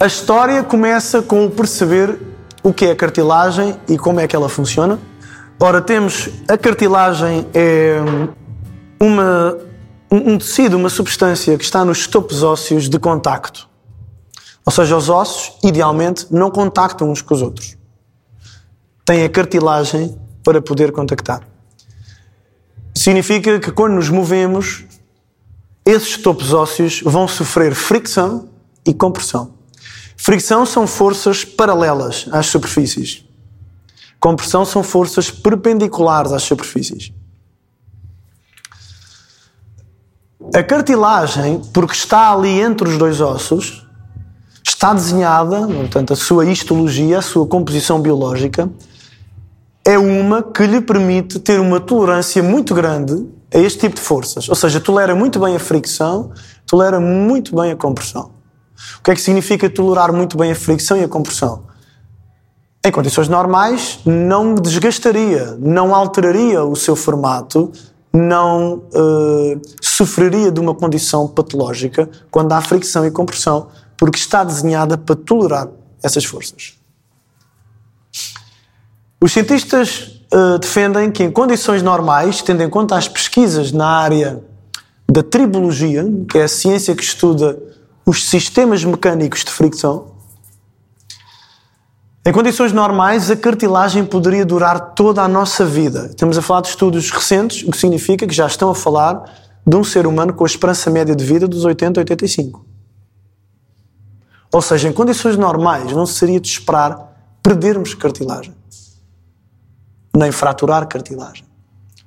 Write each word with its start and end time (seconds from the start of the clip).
A 0.00 0.06
história 0.06 0.62
começa 0.62 1.20
com 1.20 1.46
o 1.46 1.50
perceber 1.50 2.20
o 2.62 2.72
que 2.72 2.84
é 2.84 2.92
a 2.92 2.96
cartilagem 2.96 3.76
e 3.88 3.98
como 3.98 4.20
é 4.20 4.28
que 4.28 4.36
ela 4.36 4.48
funciona. 4.48 4.96
Ora, 5.58 5.82
temos 5.82 6.28
a 6.46 6.56
cartilagem 6.56 7.48
é 7.52 7.96
uma, 9.00 9.58
um 10.08 10.38
tecido, 10.38 10.76
uma 10.76 10.88
substância 10.88 11.58
que 11.58 11.64
está 11.64 11.84
nos 11.84 12.06
topos 12.06 12.44
ósseos 12.44 12.88
de 12.88 12.96
contacto. 12.96 13.68
Ou 14.64 14.70
seja, 14.70 14.96
os 14.96 15.08
ossos, 15.08 15.58
idealmente, 15.64 16.28
não 16.30 16.48
contactam 16.48 17.10
uns 17.10 17.20
com 17.20 17.34
os 17.34 17.42
outros. 17.42 17.76
Têm 19.04 19.24
a 19.24 19.28
cartilagem 19.28 20.16
para 20.44 20.62
poder 20.62 20.92
contactar. 20.92 21.42
Significa 22.94 23.58
que 23.58 23.72
quando 23.72 23.94
nos 23.94 24.08
movemos, 24.10 24.84
esses 25.84 26.16
topos 26.18 26.52
ósseos 26.52 27.02
vão 27.04 27.26
sofrer 27.26 27.74
fricção 27.74 28.48
e 28.86 28.94
compressão. 28.94 29.57
Fricção 30.20 30.66
são 30.66 30.84
forças 30.84 31.44
paralelas 31.44 32.26
às 32.32 32.46
superfícies. 32.46 33.24
Compressão 34.18 34.64
são 34.64 34.82
forças 34.82 35.30
perpendiculares 35.30 36.32
às 36.32 36.42
superfícies. 36.42 37.12
A 40.52 40.62
cartilagem, 40.62 41.62
porque 41.72 41.92
está 41.92 42.32
ali 42.32 42.60
entre 42.60 42.88
os 42.88 42.98
dois 42.98 43.20
ossos, 43.20 43.86
está 44.66 44.92
desenhada, 44.92 45.66
portanto, 45.66 46.12
a 46.12 46.16
sua 46.16 46.44
histologia, 46.46 47.18
a 47.18 47.22
sua 47.22 47.46
composição 47.46 48.00
biológica, 48.00 48.68
é 49.84 49.96
uma 49.96 50.42
que 50.42 50.66
lhe 50.66 50.80
permite 50.80 51.38
ter 51.38 51.60
uma 51.60 51.78
tolerância 51.78 52.42
muito 52.42 52.74
grande 52.74 53.24
a 53.54 53.58
este 53.58 53.80
tipo 53.80 53.94
de 53.94 54.02
forças. 54.02 54.48
Ou 54.48 54.56
seja, 54.56 54.80
tolera 54.80 55.14
muito 55.14 55.38
bem 55.38 55.54
a 55.54 55.60
fricção, 55.60 56.32
tolera 56.66 56.98
muito 56.98 57.54
bem 57.54 57.70
a 57.70 57.76
compressão. 57.76 58.37
O 58.98 59.02
que 59.02 59.10
é 59.10 59.14
que 59.14 59.20
significa 59.20 59.68
tolerar 59.68 60.12
muito 60.12 60.36
bem 60.36 60.52
a 60.52 60.54
fricção 60.54 60.96
e 60.96 61.04
a 61.04 61.08
compressão? 61.08 61.64
Em 62.84 62.92
condições 62.92 63.28
normais, 63.28 63.98
não 64.04 64.54
desgastaria, 64.54 65.56
não 65.60 65.94
alteraria 65.94 66.64
o 66.64 66.76
seu 66.76 66.94
formato, 66.94 67.72
não 68.12 68.84
uh, 68.94 69.60
sofreria 69.82 70.50
de 70.50 70.60
uma 70.60 70.74
condição 70.74 71.26
patológica 71.26 72.08
quando 72.30 72.52
há 72.52 72.60
fricção 72.60 73.04
e 73.04 73.10
compressão, 73.10 73.68
porque 73.96 74.18
está 74.18 74.44
desenhada 74.44 74.96
para 74.96 75.16
tolerar 75.16 75.68
essas 76.02 76.24
forças. 76.24 76.78
Os 79.20 79.32
cientistas 79.32 80.22
uh, 80.32 80.58
defendem 80.58 81.10
que, 81.10 81.24
em 81.24 81.30
condições 81.30 81.82
normais, 81.82 82.40
tendo 82.40 82.62
em 82.62 82.70
conta 82.70 82.96
as 82.96 83.08
pesquisas 83.08 83.72
na 83.72 83.88
área 83.88 84.42
da 85.10 85.22
tribologia, 85.22 86.04
que 86.30 86.38
é 86.38 86.44
a 86.44 86.48
ciência 86.48 86.94
que 86.94 87.02
estuda 87.02 87.58
os 88.08 88.24
sistemas 88.24 88.82
mecânicos 88.82 89.44
de 89.44 89.50
fricção, 89.50 90.12
em 92.24 92.32
condições 92.32 92.72
normais, 92.72 93.30
a 93.30 93.36
cartilagem 93.36 94.02
poderia 94.02 94.46
durar 94.46 94.94
toda 94.94 95.20
a 95.20 95.28
nossa 95.28 95.62
vida. 95.66 96.06
Estamos 96.06 96.38
a 96.38 96.40
falar 96.40 96.62
de 96.62 96.68
estudos 96.68 97.10
recentes, 97.10 97.68
o 97.68 97.70
que 97.70 97.76
significa 97.76 98.26
que 98.26 98.34
já 98.34 98.46
estão 98.46 98.70
a 98.70 98.74
falar 98.74 99.30
de 99.66 99.76
um 99.76 99.84
ser 99.84 100.06
humano 100.06 100.32
com 100.32 100.42
a 100.42 100.46
esperança 100.46 100.88
média 100.88 101.14
de 101.14 101.22
vida 101.22 101.46
dos 101.46 101.66
80 101.66 102.00
a 102.00 102.02
85. 102.02 102.64
Ou 104.54 104.62
seja, 104.62 104.88
em 104.88 104.92
condições 104.94 105.36
normais, 105.36 105.92
não 105.92 106.06
seria 106.06 106.40
de 106.40 106.48
esperar 106.48 107.14
perdermos 107.42 107.92
cartilagem, 107.92 108.54
nem 110.16 110.32
fraturar 110.32 110.88
cartilagem. 110.88 111.44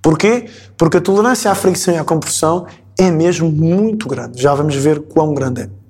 Porquê? 0.01 0.49
Porque 0.75 0.97
a 0.97 1.01
tolerância 1.01 1.51
à 1.51 1.53
fricção 1.53 1.93
e 1.93 1.97
à 1.99 2.03
compressão 2.03 2.65
é 2.97 3.11
mesmo 3.11 3.51
muito 3.51 4.07
grande. 4.07 4.41
Já 4.41 4.55
vamos 4.55 4.73
ver 4.73 4.99
quão 5.03 5.35
grande 5.35 5.61
é. 5.61 5.80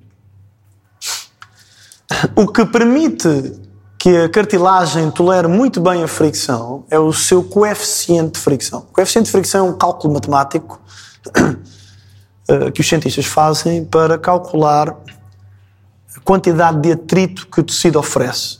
O 2.36 2.46
que 2.46 2.64
permite 2.64 3.28
que 3.98 4.16
a 4.16 4.28
cartilagem 4.28 5.10
tolere 5.10 5.46
muito 5.46 5.80
bem 5.80 6.02
a 6.02 6.08
fricção 6.08 6.84
é 6.90 6.98
o 6.98 7.12
seu 7.12 7.44
coeficiente 7.44 8.32
de 8.32 8.40
fricção. 8.40 8.80
O 8.80 8.92
coeficiente 8.92 9.26
de 9.26 9.32
fricção 9.32 9.66
é 9.66 9.70
um 9.70 9.78
cálculo 9.78 10.14
matemático 10.14 10.80
eh, 12.48 12.70
que 12.72 12.80
os 12.80 12.88
cientistas 12.88 13.26
fazem 13.26 13.84
para 13.84 14.18
calcular 14.18 14.88
a 14.88 16.20
quantidade 16.24 16.80
de 16.80 16.92
atrito 16.92 17.46
que 17.46 17.60
o 17.60 17.62
tecido 17.62 17.98
oferece. 17.98 18.58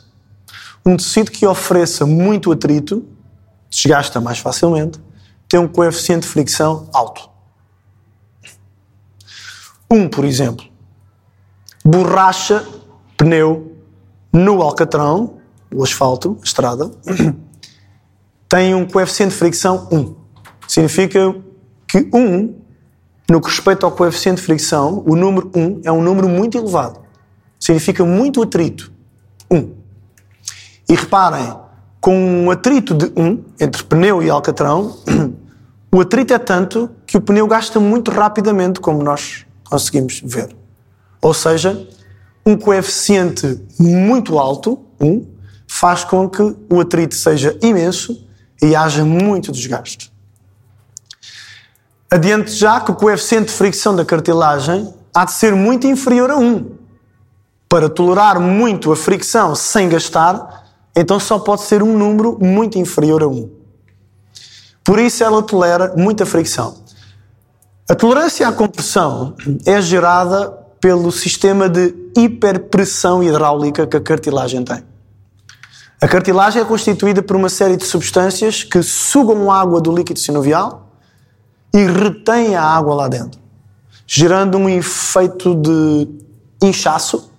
Um 0.86 0.96
tecido 0.96 1.30
que 1.30 1.44
ofereça 1.44 2.06
muito 2.06 2.52
atrito, 2.52 3.04
desgasta 3.68 4.20
mais 4.20 4.38
facilmente, 4.38 5.00
tem 5.48 5.58
um 5.58 5.66
coeficiente 5.66 6.22
de 6.22 6.28
fricção 6.28 6.88
alto. 6.92 7.28
Um, 9.90 10.08
por 10.08 10.24
exemplo, 10.24 10.64
borracha 11.84 12.64
pneu 13.22 13.76
no 14.32 14.60
alcatrão, 14.60 15.34
o 15.72 15.84
asfalto, 15.84 16.36
a 16.40 16.44
estrada, 16.44 16.90
tem 18.48 18.74
um 18.74 18.84
coeficiente 18.84 19.32
de 19.32 19.38
fricção 19.38 19.88
1. 19.92 20.14
Significa 20.66 21.32
que 21.86 22.08
1, 22.12 22.54
no 23.30 23.40
que 23.40 23.48
respeita 23.48 23.86
ao 23.86 23.92
coeficiente 23.92 24.40
de 24.40 24.42
fricção, 24.42 25.04
o 25.06 25.14
número 25.14 25.52
1 25.54 25.82
é 25.84 25.92
um 25.92 26.02
número 26.02 26.28
muito 26.28 26.58
elevado. 26.58 26.98
Significa 27.60 28.04
muito 28.04 28.42
atrito. 28.42 28.92
1. 29.48 29.70
E 30.88 30.94
reparem, 30.96 31.54
com 32.00 32.16
um 32.16 32.50
atrito 32.50 32.92
de 32.92 33.06
1 33.16 33.44
entre 33.60 33.84
pneu 33.84 34.20
e 34.20 34.28
alcatrão, 34.28 34.96
o 35.94 36.00
atrito 36.00 36.34
é 36.34 36.38
tanto 36.40 36.90
que 37.06 37.16
o 37.16 37.20
pneu 37.20 37.46
gasta 37.46 37.78
muito 37.78 38.10
rapidamente, 38.10 38.80
como 38.80 39.00
nós 39.00 39.46
conseguimos 39.64 40.20
ver. 40.24 40.56
Ou 41.20 41.32
seja, 41.32 41.86
um 42.44 42.56
coeficiente 42.56 43.60
muito 43.78 44.38
alto, 44.38 44.84
1, 45.00 45.26
faz 45.66 46.04
com 46.04 46.28
que 46.28 46.42
o 46.70 46.80
atrito 46.80 47.14
seja 47.14 47.56
imenso 47.62 48.26
e 48.60 48.74
haja 48.76 49.04
muito 49.04 49.50
desgaste. 49.52 50.12
Adiante 52.10 52.50
já 52.50 52.80
que 52.80 52.90
o 52.90 52.94
coeficiente 52.94 53.46
de 53.46 53.52
fricção 53.52 53.96
da 53.96 54.04
cartilagem 54.04 54.92
há 55.14 55.24
de 55.24 55.32
ser 55.32 55.54
muito 55.54 55.86
inferior 55.86 56.30
a 56.30 56.36
1. 56.36 56.76
Para 57.68 57.88
tolerar 57.88 58.38
muito 58.38 58.92
a 58.92 58.96
fricção 58.96 59.54
sem 59.54 59.88
gastar, 59.88 60.66
então 60.94 61.18
só 61.18 61.38
pode 61.38 61.62
ser 61.62 61.82
um 61.82 61.96
número 61.96 62.38
muito 62.38 62.78
inferior 62.78 63.22
a 63.22 63.28
1. 63.28 63.50
Por 64.84 64.98
isso 64.98 65.24
ela 65.24 65.42
tolera 65.42 65.94
muita 65.96 66.26
fricção. 66.26 66.82
A 67.88 67.94
tolerância 67.94 68.46
à 68.46 68.52
compressão 68.52 69.34
é 69.64 69.80
gerada 69.80 70.61
pelo 70.82 71.12
sistema 71.12 71.68
de 71.68 71.94
hiperpressão 72.16 73.22
hidráulica 73.22 73.86
que 73.86 73.96
a 73.96 74.00
cartilagem 74.00 74.64
tem. 74.64 74.82
A 76.00 76.08
cartilagem 76.08 76.60
é 76.60 76.64
constituída 76.64 77.22
por 77.22 77.36
uma 77.36 77.48
série 77.48 77.76
de 77.76 77.84
substâncias 77.84 78.64
que 78.64 78.82
sugam 78.82 79.48
água 79.48 79.80
do 79.80 79.94
líquido 79.94 80.18
sinovial 80.18 80.90
e 81.72 81.86
retêm 81.86 82.56
a 82.56 82.64
água 82.64 82.96
lá 82.96 83.06
dentro, 83.06 83.40
gerando 84.04 84.58
um 84.58 84.68
efeito 84.68 85.54
de 85.54 86.08
inchaço 86.60 87.30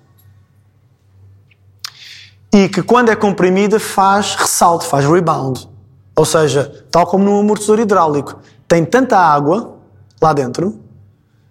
e 2.53 2.69
que, 2.69 2.81
quando 2.81 3.09
é 3.09 3.15
comprimida, 3.17 3.77
faz 3.77 4.35
ressalto, 4.35 4.85
faz 4.85 5.05
rebound. 5.05 5.67
Ou 6.15 6.23
seja, 6.23 6.85
tal 6.89 7.05
como 7.05 7.25
num 7.25 7.41
amortecedor 7.41 7.81
hidráulico, 7.81 8.39
tem 8.69 8.85
tanta 8.85 9.17
água 9.17 9.75
lá 10.21 10.31
dentro, 10.31 10.79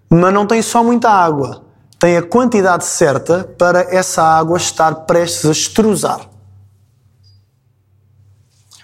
mas 0.08 0.32
não 0.32 0.46
tem 0.46 0.62
só 0.62 0.82
muita 0.82 1.10
água 1.10 1.70
tem 2.02 2.16
a 2.16 2.22
quantidade 2.22 2.84
certa 2.84 3.44
para 3.56 3.82
essa 3.94 4.24
água 4.24 4.56
estar 4.56 4.92
prestes 5.06 5.46
a 5.46 5.52
extrusar. 5.52 6.28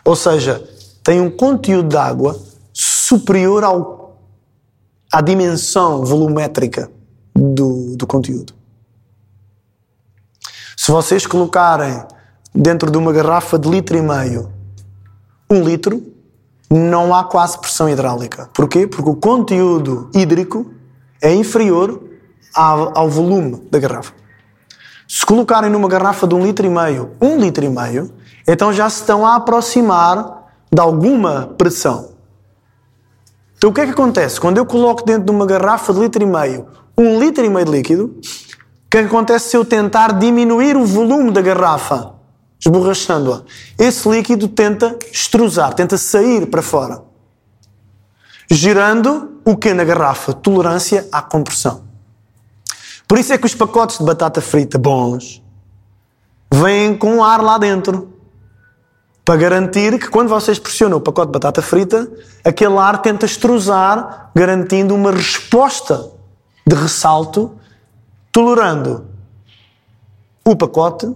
Ou 0.05 0.15
seja, 0.15 0.63
tem 1.03 1.21
um 1.21 1.29
conteúdo 1.29 1.89
de 1.89 1.97
água 1.97 2.41
superior 2.73 3.65
ao, 3.65 4.23
à 5.13 5.21
dimensão 5.21 6.05
volumétrica 6.05 6.89
do, 7.35 7.97
do 7.97 8.07
conteúdo. 8.07 8.55
Se 10.77 10.93
vocês 10.93 11.27
colocarem 11.27 12.01
dentro 12.55 12.89
de 12.89 12.99
uma 12.99 13.13
garrafa 13.13 13.59
de 13.59 13.69
litro 13.69 13.97
e 13.97 14.01
meio 14.01 14.53
um 15.51 15.61
litro, 15.65 16.01
não 16.71 17.13
há 17.13 17.25
quase 17.25 17.59
pressão 17.59 17.89
hidráulica. 17.89 18.49
Porquê? 18.55 18.87
Porque 18.87 19.11
o 19.11 19.17
conteúdo 19.17 20.09
hídrico 20.15 20.71
é 21.21 21.35
inferior 21.35 22.08
ao, 22.59 23.09
volume 23.09 23.63
da 23.71 23.79
garrafa. 23.79 24.13
Se 25.07 25.25
colocarem 25.25 25.71
numa 25.71 25.89
garrafa 25.89 26.27
de 26.27 26.35
um 26.35 26.45
litro 26.45 26.67
e 26.67 26.69
meio, 26.69 27.13
um 27.21 27.39
litro 27.39 27.65
e 27.65 27.69
meio, 27.69 28.13
então 28.47 28.73
já 28.73 28.91
se 28.91 29.01
estão 29.01 29.25
a 29.25 29.37
aproximar 29.37 30.51
de 30.71 30.81
alguma 30.81 31.55
pressão. 31.57 32.11
Então 33.57 33.71
o 33.71 33.73
que 33.73 33.81
é 33.81 33.87
que 33.87 33.93
acontece? 33.93 34.41
Quando 34.41 34.59
eu 34.59 34.67
coloco 34.67 35.05
dentro 35.05 35.25
de 35.25 35.31
uma 35.31 35.47
garrafa 35.47 35.93
de 35.93 36.01
litro 36.01 36.23
e 36.23 36.27
meio 36.27 36.67
um 36.97 37.21
litro 37.21 37.45
e 37.45 37.49
meio 37.49 37.65
de 37.65 37.71
líquido, 37.71 38.07
o 38.07 38.91
que 38.91 38.99
é 38.99 39.03
que 39.03 39.07
acontece 39.07 39.51
se 39.51 39.57
eu 39.57 39.65
tentar 39.65 40.19
diminuir 40.19 40.77
o 40.77 40.85
volume 40.85 41.31
da 41.31 41.41
garrafa, 41.41 42.15
esborrachando-a? 42.59 43.43
Esse 43.79 44.09
líquido 44.09 44.49
tenta 44.49 44.99
extrusar, 45.13 45.75
tenta 45.75 45.97
sair 45.97 46.47
para 46.47 46.61
fora, 46.61 47.03
gerando 48.51 49.41
o 49.45 49.57
que 49.57 49.73
na 49.73 49.85
garrafa? 49.85 50.33
Tolerância 50.33 51.07
à 51.13 51.23
compressão. 51.23 51.88
Por 53.09 53.19
isso 53.19 53.33
é 53.33 53.39
que 53.39 53.47
os 53.47 53.55
pacotes 53.55 53.99
de 53.99 54.05
batata 54.05 54.43
frita 54.43 54.77
bons 54.79 55.43
vêm 56.53 56.95
com 56.95 57.25
ar 57.25 57.43
lá 57.43 57.57
dentro. 57.57 58.13
Para 59.25 59.37
garantir 59.37 59.99
que 59.99 60.09
quando 60.09 60.29
vocês 60.29 60.59
pressionam 60.59 60.99
o 60.99 61.01
pacote 61.01 61.29
de 61.29 61.33
batata 61.33 61.63
frita, 61.63 62.11
aquele 62.45 62.77
ar 62.77 63.01
tenta 63.01 63.25
extrusar, 63.25 64.31
garantindo 64.35 64.95
uma 64.95 65.11
resposta 65.11 66.11
de 66.67 66.77
ressalto, 66.77 67.53
tolerando 68.31 69.07
o 70.47 70.55
pacote, 70.55 71.11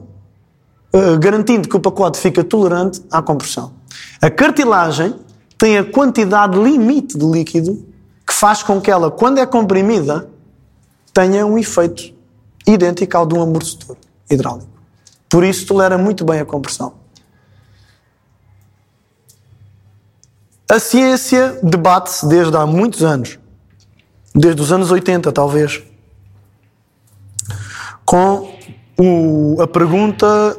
eh, 0.93 1.17
garantindo 1.19 1.69
que 1.69 1.77
o 1.77 1.81
pacote 1.81 2.19
fica 2.19 2.43
tolerante 2.43 3.03
à 3.11 3.21
compressão. 3.21 3.73
A 4.21 4.31
cartilagem 4.31 5.15
tem 5.59 5.79
a 5.79 5.85
quantidade 5.85 6.59
limite 6.59 7.19
de 7.19 7.25
líquido 7.25 7.85
que 8.27 8.33
faz 8.33 8.63
com 8.63 8.81
que 8.81 8.91
ela, 8.91 9.11
quando 9.11 9.39
é 9.39 9.47
comprimida, 9.47 10.32
tenha 11.13 11.45
um 11.47 11.59
efeito 11.59 12.15
idêntico 12.67 13.17
ao 13.17 13.27
de 13.27 13.35
um 13.35 13.43
amortecedor 13.43 13.97
hidráulico. 14.31 14.71
Por 15.29 15.45
isso 15.45 15.67
tolera 15.67 15.97
muito 15.97 16.25
bem 16.25 16.41
a 16.41 16.45
compressão. 16.45 16.95
A 20.69 20.79
ciência 20.79 21.59
debate-se 21.63 22.27
desde 22.27 22.57
há 22.57 22.65
muitos 22.65 23.03
anos, 23.03 23.39
desde 24.35 24.63
os 24.63 24.73
anos 24.73 24.91
80 24.91 25.31
talvez, 25.33 25.83
com 28.05 28.57
o, 28.99 29.61
a 29.61 29.67
pergunta 29.67 30.57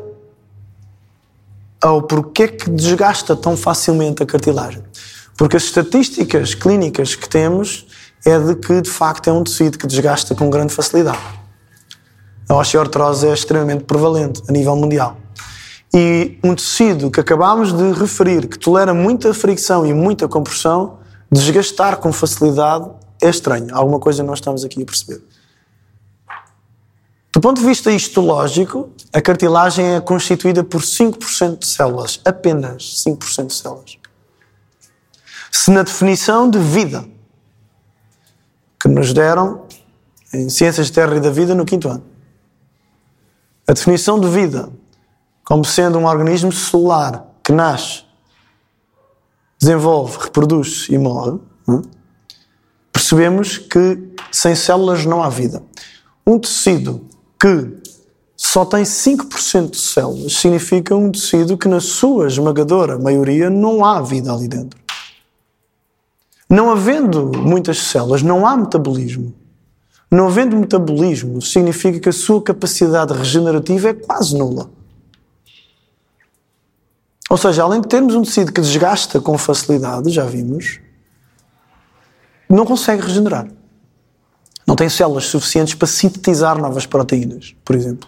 ao 1.82 2.02
porquê 2.04 2.48
que 2.48 2.70
desgasta 2.70 3.36
tão 3.36 3.58
facilmente 3.58 4.24
a 4.24 4.26
cartilagem. 4.26 4.84
Porque 5.36 5.58
as 5.58 5.64
estatísticas 5.64 6.54
clínicas 6.54 7.16
que 7.16 7.28
temos 7.28 7.88
é 8.26 8.40
de 8.40 8.56
que 8.56 8.82
de 8.82 8.90
facto 8.90 9.30
é 9.30 9.34
um 9.34 9.44
tecido 9.44 9.78
que 9.78 9.88
desgasta 9.88 10.34
com 10.34 10.50
grande 10.50 10.74
facilidade 10.74 11.44
a 12.48 12.56
osteoartrose 12.56 13.28
é 13.28 13.34
extremamente 13.34 13.84
prevalente 13.84 14.42
a 14.48 14.52
nível 14.52 14.76
mundial. 14.76 15.18
E 15.94 16.40
um 16.44 16.56
tecido 16.56 17.12
que 17.12 17.20
acabámos 17.20 17.72
de 17.72 17.92
referir, 17.94 18.48
que 18.48 18.58
tolera 18.58 18.94
muita 18.94 19.34
fricção 19.34 19.86
e 19.86 19.94
muita 19.94 20.28
compressão, 20.28 21.00
desgastar 21.32 21.98
com 21.98 22.12
facilidade 22.12 22.90
é 23.22 23.30
estranho. 23.30 23.68
Alguma 23.76 24.00
coisa 24.00 24.24
nós 24.24 24.40
estamos 24.40 24.64
aqui 24.64 24.82
a 24.82 24.86
perceber. 24.86 25.22
Do 27.32 27.42
ponto 27.42 27.62
de 27.62 27.66
vista 27.66 27.92
histológico, 27.92 28.90
a 29.12 29.22
cartilagem 29.22 29.96
é 29.96 30.02
constituída 30.02 30.64
por 30.64 30.82
5% 30.82 31.60
de 31.60 31.66
células, 31.66 32.20
apenas 32.26 33.04
5% 33.08 33.48
de 33.48 33.54
células. 33.54 33.98
Se 35.52 35.72
na 35.72 35.84
definição 35.84 36.50
de 36.50 36.60
vida 36.60 37.06
que 38.84 38.90
nos 38.90 39.14
deram 39.14 39.62
em 40.34 40.50
Ciências 40.50 40.88
de 40.88 40.92
Terra 40.92 41.16
e 41.16 41.22
da 41.22 41.32
Vida 41.32 41.56
no 41.56 41.64
quinto 41.64 41.88
ano, 41.88 42.04
a 43.66 43.72
definição 43.72 44.20
de 44.20 44.28
vida 44.28 44.70
como 45.46 45.64
sendo 45.64 45.98
um 45.98 46.06
organismo 46.06 46.52
celular 46.52 47.26
que 47.42 47.54
nasce, 47.54 48.04
desenvolve, 49.58 50.18
reproduz 50.20 50.88
e 50.90 50.98
morre, 50.98 51.40
hum, 51.66 51.82
percebemos 52.92 53.58
que 53.58 53.98
sem 54.30 54.54
células 54.54 55.06
não 55.06 55.24
há 55.24 55.30
vida. 55.30 55.64
Um 56.28 56.38
tecido 56.38 57.08
que 57.40 57.78
só 58.36 58.66
tem 58.66 58.84
5% 58.84 59.70
de 59.72 59.78
células 59.78 60.34
significa 60.34 60.94
um 60.94 61.10
tecido 61.10 61.58
que, 61.58 61.70
na 61.70 61.80
sua 61.80 62.28
esmagadora 62.28 63.00
maioria, 63.00 63.50
não 63.50 63.86
há 63.86 64.02
vida 64.02 64.34
ali 64.34 64.50
dentro. 64.50 64.83
Não 66.54 66.70
havendo 66.70 67.32
muitas 67.36 67.80
células, 67.80 68.22
não 68.22 68.46
há 68.46 68.56
metabolismo. 68.56 69.34
Não 70.12 70.28
havendo 70.28 70.56
metabolismo, 70.56 71.42
significa 71.42 72.00
que 72.00 72.10
a 72.10 72.14
sua 72.14 72.40
capacidade 72.44 73.12
regenerativa 73.12 73.90
é 73.90 73.94
quase 73.96 74.38
nula. 74.38 74.70
Ou 77.28 77.38
seja, 77.38 77.64
além 77.64 77.82
de 77.82 77.88
termos 77.88 78.14
um 78.14 78.22
tecido 78.22 78.54
que 78.54 78.62
desgasta 78.62 79.20
com 79.20 79.36
facilidade, 79.36 80.12
já 80.12 80.26
vimos, 80.26 80.80
não 82.48 82.68
consegue 82.68 83.02
regenerar. 83.02 83.48
Não 84.68 84.76
tem 84.76 84.90
células 84.90 85.26
suficientes 85.26 85.74
para 85.74 85.88
sintetizar 85.88 86.56
novas 86.60 86.86
proteínas, 86.86 87.56
por 87.66 87.76
exemplo. 87.76 88.08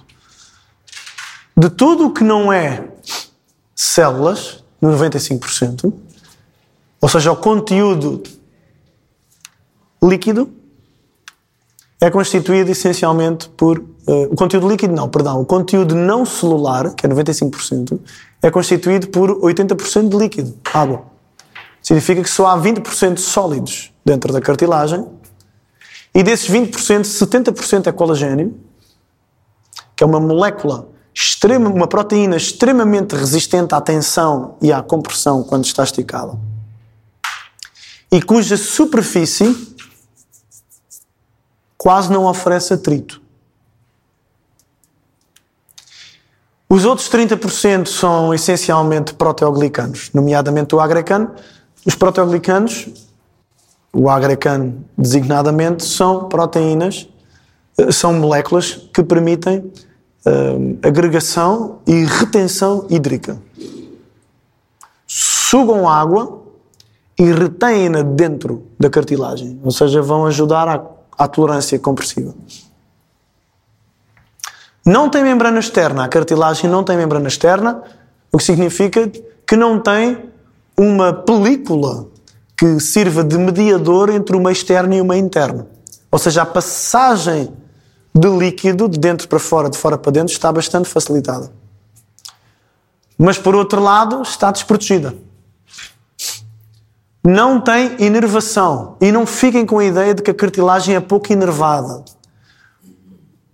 De 1.58 1.72
tudo 1.72 2.06
o 2.06 2.14
que 2.14 2.24
não 2.24 2.54
é 2.54 2.90
células, 3.74 4.64
95%, 4.84 5.92
ou 7.06 7.10
seja, 7.10 7.32
o 7.32 7.36
conteúdo 7.36 8.24
líquido, 10.02 10.50
é 12.02 12.10
constituído 12.10 12.72
essencialmente 12.72 13.48
por. 13.50 13.78
Uh, 13.78 14.24
o 14.32 14.36
conteúdo 14.36 14.68
líquido, 14.68 14.92
não, 14.92 15.08
perdão. 15.08 15.40
O 15.40 15.46
conteúdo 15.46 15.94
não 15.94 16.26
celular, 16.26 16.96
que 16.96 17.06
é 17.06 17.10
95%, 17.10 18.00
é 18.42 18.50
constituído 18.50 19.10
por 19.10 19.40
80% 19.40 20.10
de 20.10 20.18
líquido, 20.18 20.58
água. 20.74 21.04
Significa 21.80 22.24
que 22.24 22.30
só 22.30 22.48
há 22.48 22.60
20% 22.60 23.20
sólidos 23.20 23.94
dentro 24.04 24.34
da 24.34 24.42
cartilagem 24.42 25.06
e 26.12 26.24
desses 26.24 26.50
20%, 26.50 27.02
70% 27.02 27.86
é 27.86 27.92
colagênio, 27.92 28.60
que 29.96 30.04
é 30.04 30.08
uma 30.08 30.20
molécula 30.20 30.90
extrema, 31.14 31.70
uma 31.70 31.86
proteína 31.86 32.36
extremamente 32.36 33.16
resistente 33.16 33.76
à 33.76 33.80
tensão 33.80 34.56
e 34.60 34.74
à 34.74 34.82
compressão 34.82 35.44
quando 35.44 35.66
está 35.66 35.84
esticada. 35.84 36.55
E 38.12 38.22
cuja 38.22 38.56
superfície 38.56 39.76
quase 41.78 42.12
não 42.12 42.26
oferece 42.26 42.74
atrito. 42.74 43.22
Os 46.68 46.84
outros 46.84 47.10
30% 47.10 47.88
são 47.88 48.34
essencialmente 48.34 49.14
proteoglicanos, 49.14 50.10
nomeadamente 50.14 50.74
o 50.74 50.80
agrecano. 50.80 51.32
Os 51.86 51.94
proteoglicanos, 51.94 52.88
o 53.94 54.10
agrecano 54.10 54.84
designadamente, 54.98 55.86
são 55.86 56.28
proteínas, 56.28 57.08
eh, 57.78 57.92
são 57.92 58.14
moléculas 58.14 58.90
que 58.92 59.04
permitem 59.04 59.60
uh, 59.60 60.80
agregação 60.82 61.80
e 61.86 62.04
retenção 62.04 62.88
hídrica. 62.90 63.38
Sugam 65.06 65.88
água 65.88 66.45
e 67.18 67.32
retêm-na 67.32 68.02
dentro 68.02 68.68
da 68.80 68.90
cartilagem, 68.90 69.60
ou 69.64 69.72
seja, 69.72 70.02
vão 70.02 70.26
ajudar 70.26 70.68
a 70.68 70.96
à 71.18 71.28
tolerância 71.28 71.80
compressiva. 71.80 72.34
Não 74.86 75.10
tem 75.10 75.24
membrana 75.24 75.60
externa, 75.60 76.04
a 76.06 76.08
cartilagem 76.08 76.70
não 76.70 76.84
tem 76.84 76.96
membrana 76.96 77.28
externa, 77.28 77.82
o 78.32 78.38
que 78.38 78.44
significa 78.44 79.12
que 79.48 79.56
não 79.56 79.80
tem 79.80 80.30
uma 80.78 81.14
película 81.14 82.08
que 82.58 82.80
sirva 82.80 83.24
de 83.24 83.38
mediador 83.38 84.10
entre 84.10 84.36
o 84.36 84.40
meio 84.40 84.52
externo 84.52 84.94
e 84.94 85.02
o 85.02 85.06
meio 85.06 85.24
interno. 85.24 85.68
Ou 86.12 86.20
seja, 86.20 86.44
a 86.44 86.46
passagem 86.46 87.52
de 88.14 88.30
líquido 88.30 88.88
de 88.88 89.00
dentro 89.00 89.28
para 89.28 89.40
fora, 89.40 89.70
de 89.70 89.78
fora 89.78 89.98
para 89.98 90.12
dentro, 90.12 90.32
está 90.32 90.52
bastante 90.52 90.88
facilitada. 90.88 91.52
Mas 93.18 93.38
por 93.38 93.56
outro 93.56 93.82
lado, 93.82 94.22
está 94.22 94.52
desprotegida 94.52 95.16
não 97.26 97.60
tem 97.60 97.96
inervação. 98.00 98.98
E 99.02 99.12
não 99.12 99.26
fiquem 99.26 99.66
com 99.66 99.80
a 99.80 99.86
ideia 99.86 100.14
de 100.14 100.22
que 100.22 100.30
a 100.30 100.34
cartilagem 100.34 100.96
é 100.96 101.00
pouco 101.00 101.34
inervada. 101.34 102.06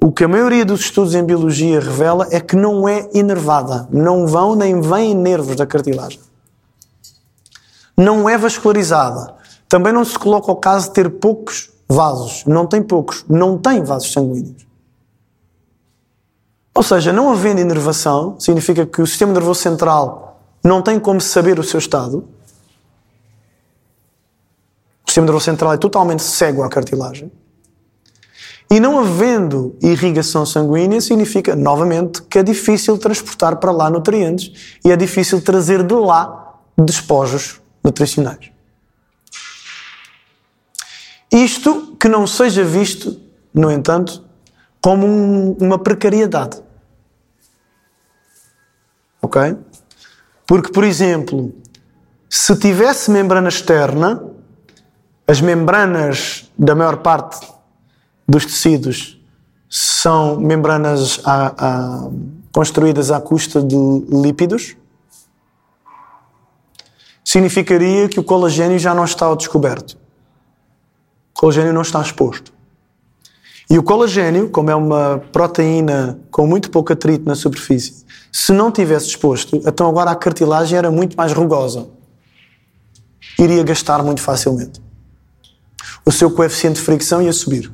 O 0.03 0.11
que 0.11 0.25
a 0.25 0.27
maioria 0.27 0.65
dos 0.65 0.81
estudos 0.81 1.15
em 1.15 1.23
biologia 1.23 1.79
revela 1.79 2.27
é 2.31 2.41
que 2.41 2.55
não 2.55 2.87
é 2.89 3.09
inervada. 3.13 3.87
Não 3.89 4.27
vão 4.27 4.55
nem 4.55 4.81
vêm 4.81 5.15
nervos 5.15 5.55
da 5.55 5.65
cartilagem. 5.65 6.19
Não 7.95 8.27
é 8.27 8.37
vascularizada. 8.37 9.35
Também 9.69 9.93
não 9.93 10.03
se 10.03 10.19
coloca 10.19 10.51
o 10.51 10.55
caso 10.55 10.87
de 10.87 10.93
ter 10.93 11.09
poucos 11.09 11.71
vasos. 11.87 12.43
Não 12.45 12.67
tem 12.67 12.83
poucos. 12.83 13.23
Não 13.29 13.57
tem 13.57 13.83
vasos 13.83 14.11
sanguíneos. 14.11 14.67
Ou 16.75 16.83
seja, 16.83 17.13
não 17.13 17.31
havendo 17.31 17.61
inervação, 17.61 18.37
significa 18.37 18.85
que 18.85 19.01
o 19.01 19.07
sistema 19.07 19.31
nervoso 19.31 19.61
central 19.61 20.41
não 20.63 20.81
tem 20.81 20.99
como 20.99 21.21
saber 21.21 21.57
o 21.59 21.63
seu 21.63 21.77
estado 21.77 22.27
sistema 25.11 25.25
nervoso 25.25 25.45
central 25.45 25.73
é 25.73 25.77
totalmente 25.77 26.23
cego 26.23 26.63
à 26.63 26.69
cartilagem. 26.69 27.31
E 28.69 28.79
não 28.79 28.97
havendo 28.97 29.75
irrigação 29.81 30.45
sanguínea, 30.45 31.01
significa, 31.01 31.53
novamente, 31.53 32.21
que 32.21 32.39
é 32.39 32.43
difícil 32.43 32.97
transportar 32.97 33.57
para 33.57 33.71
lá 33.71 33.89
nutrientes 33.89 34.77
e 34.85 34.91
é 34.91 34.95
difícil 34.95 35.41
trazer 35.41 35.83
de 35.83 35.93
lá 35.93 36.55
despojos 36.77 37.59
nutricionais. 37.83 38.49
Isto 41.29 41.97
que 41.99 42.07
não 42.07 42.25
seja 42.25 42.63
visto, 42.63 43.19
no 43.53 43.69
entanto, 43.69 44.23
como 44.81 45.05
um, 45.05 45.57
uma 45.59 45.77
precariedade. 45.77 46.61
Ok? 49.21 49.57
Porque, 50.47 50.71
por 50.71 50.85
exemplo, 50.85 51.53
se 52.29 52.55
tivesse 52.55 53.11
membrana 53.11 53.49
externa, 53.49 54.30
as 55.31 55.39
membranas 55.39 56.51
da 56.57 56.75
maior 56.75 56.97
parte 56.97 57.47
dos 58.27 58.45
tecidos 58.45 59.17
são 59.69 60.37
membranas 60.37 61.21
a, 61.23 61.53
a, 61.57 62.09
construídas 62.51 63.11
à 63.11 63.21
custa 63.21 63.63
de 63.63 63.77
lípidos, 64.09 64.75
significaria 67.23 68.09
que 68.09 68.19
o 68.19 68.23
colagênio 68.25 68.77
já 68.77 68.93
não 68.93 69.05
está 69.05 69.25
ao 69.25 69.37
descoberto. 69.37 69.91
O 71.33 71.39
colagênio 71.39 71.71
não 71.71 71.81
está 71.81 72.01
exposto. 72.01 72.51
E 73.69 73.77
o 73.77 73.83
colagênio, 73.83 74.49
como 74.49 74.69
é 74.69 74.75
uma 74.75 75.23
proteína 75.31 76.19
com 76.29 76.45
muito 76.45 76.69
pouco 76.69 76.91
atrito 76.91 77.23
na 77.25 77.35
superfície, 77.35 78.05
se 78.33 78.51
não 78.51 78.69
tivesse 78.69 79.07
exposto, 79.07 79.61
então 79.65 79.87
agora 79.87 80.11
a 80.11 80.15
cartilagem 80.15 80.77
era 80.77 80.91
muito 80.91 81.15
mais 81.15 81.31
rugosa. 81.31 81.87
Iria 83.39 83.63
gastar 83.63 84.03
muito 84.03 84.21
facilmente. 84.21 84.90
O 86.05 86.11
seu 86.11 86.31
coeficiente 86.31 86.79
de 86.79 86.81
fricção 86.81 87.21
ia 87.21 87.33
subir. 87.33 87.71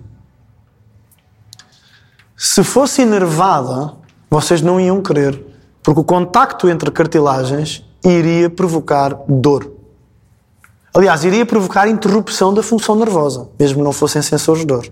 Se 2.35 2.63
fosse 2.63 3.01
inervada, 3.01 3.93
vocês 4.29 4.61
não 4.61 4.79
iam 4.79 5.01
querer, 5.01 5.43
porque 5.81 6.01
o 6.01 6.03
contacto 6.03 6.69
entre 6.69 6.91
cartilagens 6.91 7.83
iria 8.03 8.49
provocar 8.49 9.13
dor. 9.27 9.71
Aliás, 10.93 11.23
iria 11.23 11.45
provocar 11.45 11.87
interrupção 11.87 12.53
da 12.53 12.61
função 12.61 12.95
nervosa, 12.95 13.49
mesmo 13.59 13.83
não 13.83 13.91
fossem 13.91 14.21
sensores 14.21 14.61
de 14.61 14.67
dor. 14.67 14.91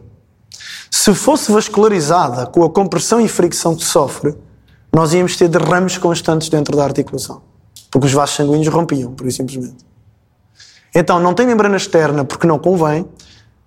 Se 0.89 1.13
fosse 1.13 1.51
vascularizada 1.51 2.45
com 2.47 2.63
a 2.63 2.69
compressão 2.69 3.19
e 3.19 3.27
fricção 3.27 3.75
que 3.75 3.83
sofre, 3.83 4.35
nós 4.93 5.13
íamos 5.13 5.35
ter 5.35 5.49
derrames 5.49 5.97
constantes 5.97 6.47
dentro 6.47 6.77
da 6.77 6.83
articulação, 6.83 7.41
porque 7.91 8.07
os 8.07 8.13
vasos 8.13 8.35
sanguíneos 8.35 8.73
rompiam, 8.73 9.11
por 9.13 9.29
simplesmente. 9.31 9.85
Então, 10.93 11.19
não 11.19 11.33
tem 11.33 11.45
membrana 11.45 11.75
externa 11.75 12.23
porque 12.23 12.47
não 12.47 12.57
convém, 12.57 13.05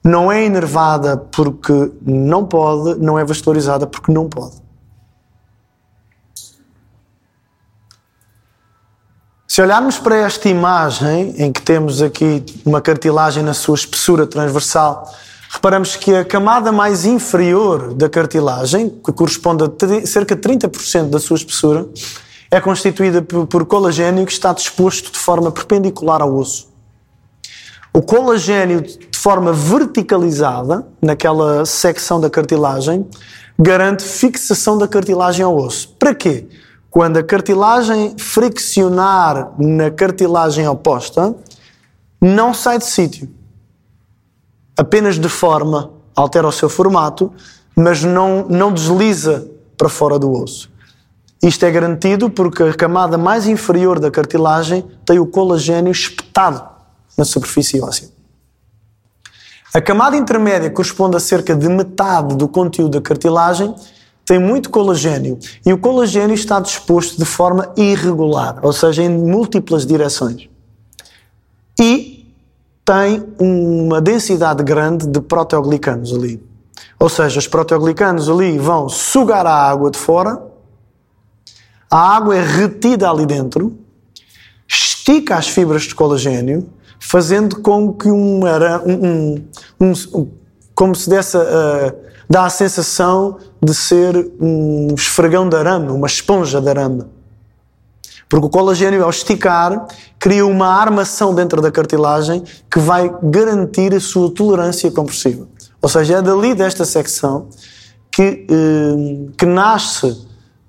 não 0.09 0.33
é 0.33 0.45
inervada 0.45 1.17
porque 1.17 1.93
não 2.03 2.45
pode, 2.45 2.99
não 2.99 3.19
é 3.19 3.25
vascularizada 3.25 3.87
porque 3.87 4.11
não 4.11 4.29
pode. 4.29 4.57
Se 9.47 9.61
olharmos 9.61 9.99
para 9.99 10.17
esta 10.17 10.49
imagem, 10.49 11.35
em 11.37 11.53
que 11.53 11.61
temos 11.61 12.01
aqui 12.01 12.45
uma 12.65 12.81
cartilagem 12.81 13.43
na 13.43 13.55
sua 13.55 13.75
espessura 13.75 14.27
transversal, 14.27 15.11
reparamos 15.51 15.97
que 15.97 16.15
a 16.15 16.25
camada 16.25 16.71
mais 16.71 17.05
inferior 17.05 17.93
da 17.93 18.09
cartilagem, 18.09 18.89
que 18.89 19.13
corresponde 19.13 19.65
a 19.65 20.07
cerca 20.07 20.37
de 20.37 20.43
30% 20.43 21.11
da 21.11 21.19
sua 21.19 21.37
espessura, 21.37 21.87
é 22.51 22.61
constituída 22.61 23.21
por 23.21 23.67
colagênio 23.67 24.25
que 24.25 24.33
está 24.33 24.53
disposto 24.53 25.13
de 25.13 25.19
forma 25.19 25.51
perpendicular 25.51 26.23
ao 26.23 26.35
osso. 26.35 26.69
O 27.93 28.01
colagênio 28.01 28.83
de 29.19 29.23
forma 29.23 29.53
verticalizada, 29.53 30.87
naquela 31.03 31.67
secção 31.67 32.21
da 32.21 32.31
cartilagem, 32.31 33.05
garante 33.59 34.05
fixação 34.05 34.79
da 34.79 34.87
cartilagem 34.87 35.45
ao 35.45 35.57
osso. 35.57 35.89
Para 35.99 36.15
quê? 36.15 36.47
Quando 36.89 37.17
a 37.17 37.23
cartilagem 37.25 38.15
friccionar 38.17 39.55
na 39.59 39.91
cartilagem 39.91 40.69
oposta, 40.69 41.35
não 42.21 42.55
sai 42.55 42.79
de 42.79 42.87
sítio. 42.87 43.29
Apenas 44.77 45.19
deforma, 45.19 45.91
altera 46.15 46.47
o 46.47 46.53
seu 46.53 46.69
formato, 46.69 47.33
mas 47.75 48.05
não, 48.05 48.47
não 48.49 48.73
desliza 48.73 49.51
para 49.77 49.89
fora 49.89 50.17
do 50.17 50.31
osso. 50.31 50.71
Isto 51.43 51.67
é 51.67 51.71
garantido 51.73 52.31
porque 52.31 52.63
a 52.63 52.73
camada 52.73 53.19
mais 53.19 53.49
inferior 53.49 53.99
da 53.99 54.13
cartilagem 54.13 54.85
tem 55.05 55.19
o 55.19 55.27
colagênio 55.27 55.91
espetado 55.91 56.63
na 57.17 57.25
superfície 57.25 57.81
óssea. 57.81 58.17
A 59.75 59.81
camada 59.81 60.17
intermédia 60.17 60.71
corresponde 60.71 61.17
a 61.17 61.21
cerca 61.21 61.55
de 61.55 61.69
metade 61.69 62.35
do 62.37 62.49
conteúdo 62.49 62.93
da 62.99 63.03
cartilagem 63.03 63.75
tem 64.25 64.39
muito 64.39 64.69
colagênio 64.69 65.39
e 65.65 65.73
o 65.73 65.79
colagênio 65.79 66.35
está 66.35 66.61
disposto 66.61 67.19
de 67.19 67.25
forma 67.25 67.73
irregular, 67.77 68.59
ou 68.63 68.73
seja, 68.73 69.03
em 69.03 69.09
múltiplas 69.09 69.87
direções. 69.87 70.49
E 71.81 72.31
tem 72.85 73.25
uma 73.39 74.01
densidade 74.01 74.63
grande 74.63 75.07
de 75.07 75.21
proteoglicanos 75.21 76.15
ali. 76.15 76.43
Ou 76.99 77.09
seja, 77.09 77.39
os 77.39 77.47
proteoglicanos 77.47 78.29
ali 78.29 78.59
vão 78.59 78.89
sugar 78.89 79.47
a 79.47 79.55
água 79.55 79.91
de 79.91 79.99
fora, 79.99 80.43
a 81.91 82.17
água 82.17 82.37
é 82.37 82.43
retida 82.43 83.11
ali 83.11 83.25
dentro, 83.25 83.79
estica 84.67 85.37
as 85.37 85.49
fibras 85.49 85.83
de 85.83 85.95
colagênio, 85.95 86.69
fazendo 87.01 87.61
com 87.61 87.93
que 87.93 88.11
um, 88.11 88.43
um, 88.87 89.45
um, 89.81 90.31
como 90.75 90.95
se 90.95 91.09
desse 91.09 91.37
uh, 91.37 91.95
dá 92.29 92.45
a 92.45 92.51
sensação 92.51 93.39
de 93.63 93.75
ser 93.75 94.31
um 94.41 94.95
esfregão 94.95 95.49
de 95.49 95.57
arame, 95.57 95.91
uma 95.91 96.07
esponja 96.07 96.61
de 96.61 96.69
arame. 96.69 97.05
Porque 98.29 98.47
o 98.47 98.51
colagênio, 98.51 99.03
ao 99.03 99.11
esticar, 99.11 99.87
cria 100.19 100.45
uma 100.45 100.67
armação 100.69 101.35
dentro 101.35 101.63
da 101.63 101.71
cartilagem 101.71 102.45
que 102.71 102.79
vai 102.79 103.11
garantir 103.23 103.95
a 103.95 104.01
sua 104.01 104.31
tolerância 104.31 104.91
compressiva. 104.91 105.49
Ou 105.81 105.89
seja, 105.89 106.19
é 106.19 106.23
dali 106.23 106.55
desta 106.55 106.85
secção 106.85 107.49
que, 108.11 108.47
eh, 108.51 109.31
que 109.39 109.47
nasce 109.47 110.27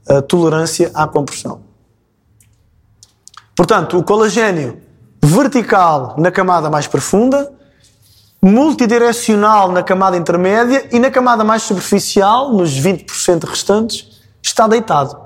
a 0.07 0.21
tolerância 0.21 0.89
à 0.93 1.05
compressão. 1.05 1.61
Portanto, 3.55 3.97
o 3.97 4.03
colagênio 4.03 4.77
vertical 5.21 6.15
na 6.17 6.31
camada 6.31 6.69
mais 6.69 6.87
profunda 6.87 7.51
multidirecional 8.41 9.71
na 9.71 9.83
camada 9.83 10.15
intermédia 10.15 10.87
e 10.91 10.99
na 10.99 11.11
camada 11.11 11.43
mais 11.43 11.63
superficial, 11.63 12.53
nos 12.53 12.71
20% 12.71 13.43
restantes, 13.43 14.21
está 14.41 14.67
deitado. 14.67 15.17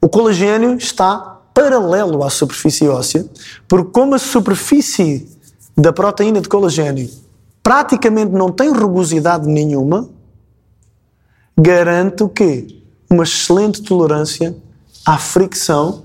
O 0.00 0.08
colagênio 0.08 0.76
está 0.76 1.40
paralelo 1.52 2.22
à 2.22 2.30
superfície 2.30 2.88
óssea, 2.88 3.28
porque 3.66 3.90
como 3.90 4.14
a 4.14 4.18
superfície 4.18 5.28
da 5.76 5.92
proteína 5.92 6.40
de 6.40 6.48
colagênio 6.48 7.10
praticamente 7.62 8.32
não 8.32 8.52
tem 8.52 8.72
rugosidade 8.72 9.48
nenhuma, 9.48 10.08
garante 11.58 12.22
o 12.22 12.28
quê? 12.28 12.80
Uma 13.10 13.24
excelente 13.24 13.82
tolerância 13.82 14.56
à 15.04 15.18
fricção 15.18 16.04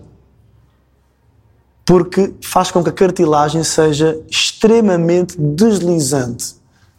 porque 1.85 2.33
faz 2.41 2.71
com 2.71 2.83
que 2.83 2.89
a 2.89 2.93
cartilagem 2.93 3.63
seja 3.63 4.19
extremamente 4.29 5.39
deslizante, 5.39 6.55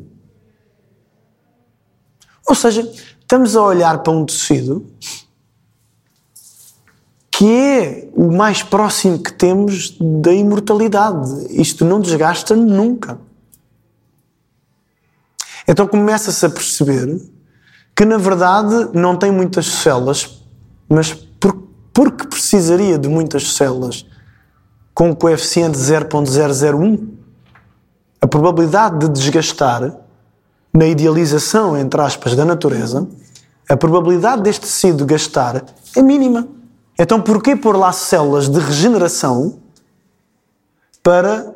Ou 2.46 2.54
seja, 2.54 2.90
estamos 3.20 3.56
a 3.56 3.62
olhar 3.62 4.02
para 4.02 4.12
um 4.12 4.24
tecido 4.24 4.86
que 7.36 7.50
é 7.50 8.08
o 8.14 8.30
mais 8.30 8.62
próximo 8.62 9.18
que 9.18 9.32
temos 9.32 9.96
da 10.00 10.32
imortalidade. 10.32 11.48
Isto 11.50 11.84
não 11.84 12.00
desgasta 12.00 12.54
nunca. 12.54 13.18
Então 15.66 15.86
começa-se 15.88 16.46
a 16.46 16.50
perceber 16.50 17.20
que, 17.96 18.04
na 18.04 18.18
verdade, 18.18 18.90
não 18.92 19.16
tem 19.16 19.32
muitas 19.32 19.66
células, 19.66 20.44
mas 20.88 21.12
por, 21.12 21.60
porque 21.92 22.26
precisaria 22.28 22.96
de 22.98 23.08
muitas 23.08 23.54
células 23.54 24.06
com 24.94 25.10
o 25.10 25.16
coeficiente 25.16 25.76
0.001, 25.76 27.08
a 28.20 28.26
probabilidade 28.26 29.00
de 29.00 29.08
desgastar 29.08 29.92
na 30.72 30.86
idealização, 30.86 31.76
entre 31.76 32.00
aspas, 32.00 32.34
da 32.34 32.44
natureza, 32.44 33.06
a 33.68 33.76
probabilidade 33.76 34.42
deste 34.42 34.62
tecido 34.62 35.04
gastar 35.04 35.64
é 35.96 36.02
mínima. 36.02 36.46
Então, 36.98 37.20
porquê 37.20 37.56
pôr 37.56 37.76
lá 37.76 37.92
células 37.92 38.48
de 38.48 38.58
regeneração 38.60 39.58
para 41.02 41.52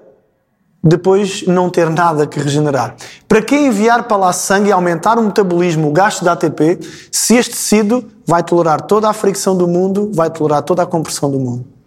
depois 0.83 1.47
não 1.47 1.71
ter 1.71 1.91
nada 1.91 2.27
que 2.27 2.41
regenerar? 2.41 2.97
Para 3.29 3.43
que 3.43 3.55
enviar 3.55 4.05
para 4.05 4.17
lá 4.17 4.33
sangue 4.33 4.71
e 4.71 4.73
aumentar 4.73 5.19
o 5.19 5.23
metabolismo, 5.23 5.89
o 5.89 5.93
gasto 5.93 6.23
de 6.23 6.29
ATP, 6.29 6.81
se 7.13 7.37
este 7.37 7.53
tecido 7.53 8.05
vai 8.27 8.43
tolerar 8.43 8.83
toda 8.83 9.09
a 9.09 9.13
fricção 9.13 9.57
do 9.57 9.69
mundo, 9.69 10.11
vai 10.13 10.31
tolerar 10.31 10.63
toda 10.63 10.83
a 10.83 10.87
compressão 10.87 11.31
do 11.31 11.39
mundo? 11.39 11.78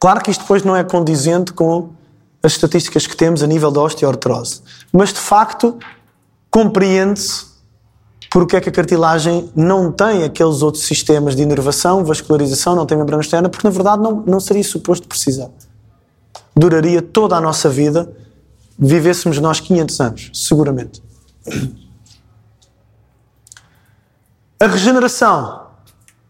Claro 0.00 0.22
que 0.22 0.30
isto 0.30 0.40
depois 0.40 0.64
não 0.64 0.74
é 0.74 0.82
condizente 0.82 1.52
com 1.52 1.90
as 2.42 2.52
estatísticas 2.52 3.06
que 3.06 3.14
temos 3.14 3.42
a 3.42 3.46
nível 3.46 3.70
da 3.70 3.82
osteoartrose, 3.82 4.62
mas 4.90 5.12
de 5.12 5.20
facto 5.20 5.78
compreende-se 6.50 7.50
porque 8.30 8.56
é 8.56 8.60
que 8.60 8.68
a 8.68 8.72
cartilagem 8.72 9.50
não 9.54 9.90
tem 9.90 10.22
aqueles 10.22 10.62
outros 10.62 10.84
sistemas 10.84 11.34
de 11.34 11.42
inervação, 11.42 12.04
vascularização, 12.04 12.76
não 12.76 12.86
tem 12.86 12.96
membrana 12.96 13.22
externa, 13.22 13.48
porque 13.48 13.66
na 13.66 13.72
verdade 13.72 14.02
não, 14.02 14.22
não 14.24 14.38
seria 14.38 14.62
suposto 14.62 15.06
precisar. 15.06 15.50
Duraria 16.56 17.02
toda 17.02 17.36
a 17.36 17.40
nossa 17.40 17.68
vida, 17.68 18.10
vivêssemos 18.78 19.38
nós 19.38 19.58
500 19.58 20.00
anos, 20.00 20.30
seguramente. 20.32 21.02
A 24.60 24.66
regeneração 24.66 25.66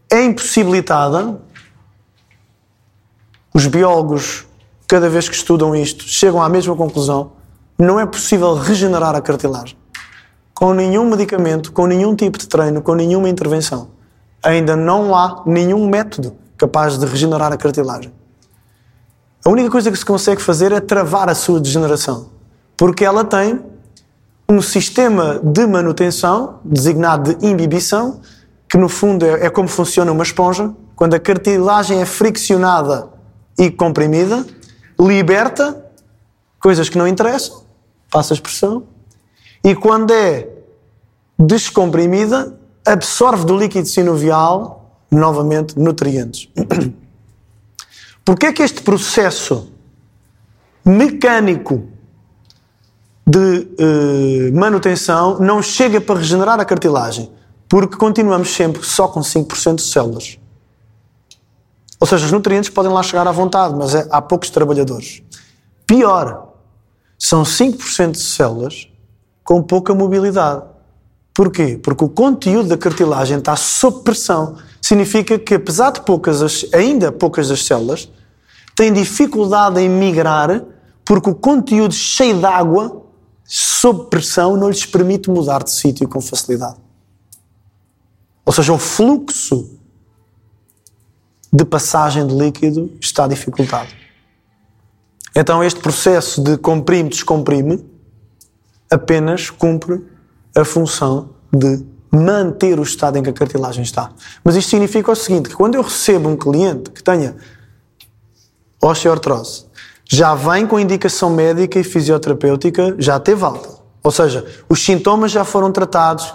é 0.08 0.24
impossibilitada. 0.24 1.38
Os 3.52 3.66
biólogos, 3.66 4.46
cada 4.86 5.08
vez 5.08 5.28
que 5.28 5.34
estudam 5.34 5.74
isto, 5.74 6.04
chegam 6.04 6.42
à 6.42 6.48
mesma 6.48 6.76
conclusão: 6.76 7.32
não 7.78 7.98
é 7.98 8.06
possível 8.06 8.54
regenerar 8.54 9.14
a 9.14 9.20
cartilagem 9.20 9.80
com 10.60 10.74
nenhum 10.74 11.08
medicamento, 11.08 11.72
com 11.72 11.86
nenhum 11.86 12.14
tipo 12.14 12.36
de 12.36 12.46
treino, 12.46 12.82
com 12.82 12.94
nenhuma 12.94 13.30
intervenção. 13.30 13.88
Ainda 14.42 14.76
não 14.76 15.16
há 15.16 15.42
nenhum 15.46 15.88
método 15.88 16.36
capaz 16.58 16.98
de 16.98 17.06
regenerar 17.06 17.50
a 17.50 17.56
cartilagem. 17.56 18.12
A 19.42 19.48
única 19.48 19.70
coisa 19.70 19.90
que 19.90 19.96
se 19.96 20.04
consegue 20.04 20.42
fazer 20.42 20.70
é 20.70 20.78
travar 20.78 21.30
a 21.30 21.34
sua 21.34 21.58
degeneração, 21.58 22.28
porque 22.76 23.06
ela 23.06 23.24
tem 23.24 23.58
um 24.46 24.60
sistema 24.60 25.40
de 25.42 25.66
manutenção, 25.66 26.58
designado 26.62 27.34
de 27.34 27.46
imbibição, 27.46 28.20
que 28.68 28.76
no 28.76 28.90
fundo 28.90 29.24
é, 29.24 29.46
é 29.46 29.48
como 29.48 29.66
funciona 29.66 30.12
uma 30.12 30.22
esponja. 30.22 30.74
Quando 30.94 31.14
a 31.14 31.18
cartilagem 31.18 32.02
é 32.02 32.04
friccionada 32.04 33.08
e 33.60 33.70
comprimida, 33.70 34.46
liberta 34.98 35.84
coisas 36.58 36.88
que 36.88 36.96
não 36.96 37.06
interessam, 37.06 37.62
passa 38.10 38.32
a 38.32 38.36
expressão, 38.36 38.84
e 39.62 39.74
quando 39.74 40.12
é 40.12 40.48
descomprimida, 41.38 42.58
absorve 42.86 43.44
do 43.44 43.54
líquido 43.54 43.86
sinovial 43.86 44.96
novamente 45.10 45.78
nutrientes. 45.78 46.48
Porquê 48.24 48.46
é 48.46 48.52
que 48.52 48.62
este 48.62 48.80
processo 48.80 49.70
mecânico 50.82 51.86
de 53.26 53.68
eh, 53.78 54.50
manutenção 54.52 55.38
não 55.38 55.62
chega 55.62 56.00
para 56.00 56.18
regenerar 56.18 56.58
a 56.58 56.64
cartilagem? 56.64 57.30
Porque 57.68 57.96
continuamos 57.96 58.50
sempre 58.50 58.82
só 58.84 59.06
com 59.06 59.20
5% 59.20 59.76
de 59.76 59.82
células. 59.82 60.38
Ou 62.00 62.06
seja, 62.06 62.24
os 62.24 62.32
nutrientes 62.32 62.70
podem 62.70 62.90
lá 62.90 63.02
chegar 63.02 63.28
à 63.28 63.30
vontade, 63.30 63.74
mas 63.76 63.94
é, 63.94 64.08
há 64.10 64.22
poucos 64.22 64.48
trabalhadores. 64.48 65.22
Pior, 65.86 66.54
são 67.18 67.42
5% 67.42 68.12
de 68.12 68.20
células 68.20 68.88
com 69.44 69.62
pouca 69.62 69.94
mobilidade. 69.94 70.62
Porquê? 71.34 71.78
Porque 71.82 72.04
o 72.04 72.08
conteúdo 72.08 72.70
da 72.70 72.78
cartilagem 72.78 73.38
está 73.38 73.54
sob 73.54 74.02
pressão. 74.02 74.56
Significa 74.80 75.38
que, 75.38 75.54
apesar 75.54 75.90
de 75.90 76.00
poucas, 76.00 76.66
ainda 76.72 77.12
poucas 77.12 77.48
das 77.48 77.64
células, 77.64 78.08
têm 78.74 78.92
dificuldade 78.92 79.78
em 79.78 79.88
migrar 79.88 80.64
porque 81.04 81.28
o 81.28 81.34
conteúdo 81.34 81.92
cheio 81.92 82.38
de 82.38 82.46
água, 82.46 83.02
sob 83.44 84.08
pressão, 84.08 84.56
não 84.56 84.68
lhes 84.68 84.86
permite 84.86 85.28
mudar 85.28 85.62
de 85.62 85.72
sítio 85.72 86.08
com 86.08 86.20
facilidade. 86.20 86.76
Ou 88.46 88.52
seja, 88.52 88.72
o 88.72 88.78
fluxo 88.78 89.79
de 91.52 91.64
passagem 91.64 92.26
de 92.26 92.34
líquido 92.34 92.90
está 93.00 93.26
dificultado. 93.26 93.88
Então, 95.34 95.62
este 95.62 95.80
processo 95.80 96.42
de 96.42 96.56
comprime-descomprime 96.56 97.84
apenas 98.90 99.50
cumpre 99.50 100.04
a 100.56 100.64
função 100.64 101.30
de 101.52 101.84
manter 102.10 102.78
o 102.78 102.82
estado 102.82 103.16
em 103.18 103.22
que 103.22 103.30
a 103.30 103.32
cartilagem 103.32 103.82
está. 103.82 104.10
Mas 104.42 104.56
isto 104.56 104.70
significa 104.70 105.12
o 105.12 105.14
seguinte, 105.14 105.48
que 105.48 105.54
quando 105.54 105.76
eu 105.76 105.82
recebo 105.82 106.28
um 106.28 106.36
cliente 106.36 106.90
que 106.90 107.02
tenha 107.02 107.36
osteoartrose, 108.82 109.66
já 110.04 110.34
vem 110.34 110.66
com 110.66 110.80
indicação 110.80 111.30
médica 111.30 111.78
e 111.78 111.84
fisioterapêutica, 111.84 112.96
já 112.98 113.20
teve 113.20 113.44
alta. 113.44 113.80
Ou 114.02 114.10
seja, 114.10 114.44
os 114.68 114.82
sintomas 114.84 115.30
já 115.30 115.44
foram 115.44 115.70
tratados, 115.70 116.32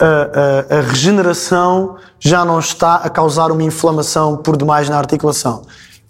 a, 0.00 0.78
a, 0.78 0.80
regeneração 0.80 1.96
já 2.18 2.44
não 2.44 2.58
está 2.58 2.96
a 2.96 3.10
causar 3.10 3.52
uma 3.52 3.62
inflamação 3.62 4.36
por 4.36 4.56
demais 4.56 4.88
na 4.88 4.96
articulação. 4.96 5.62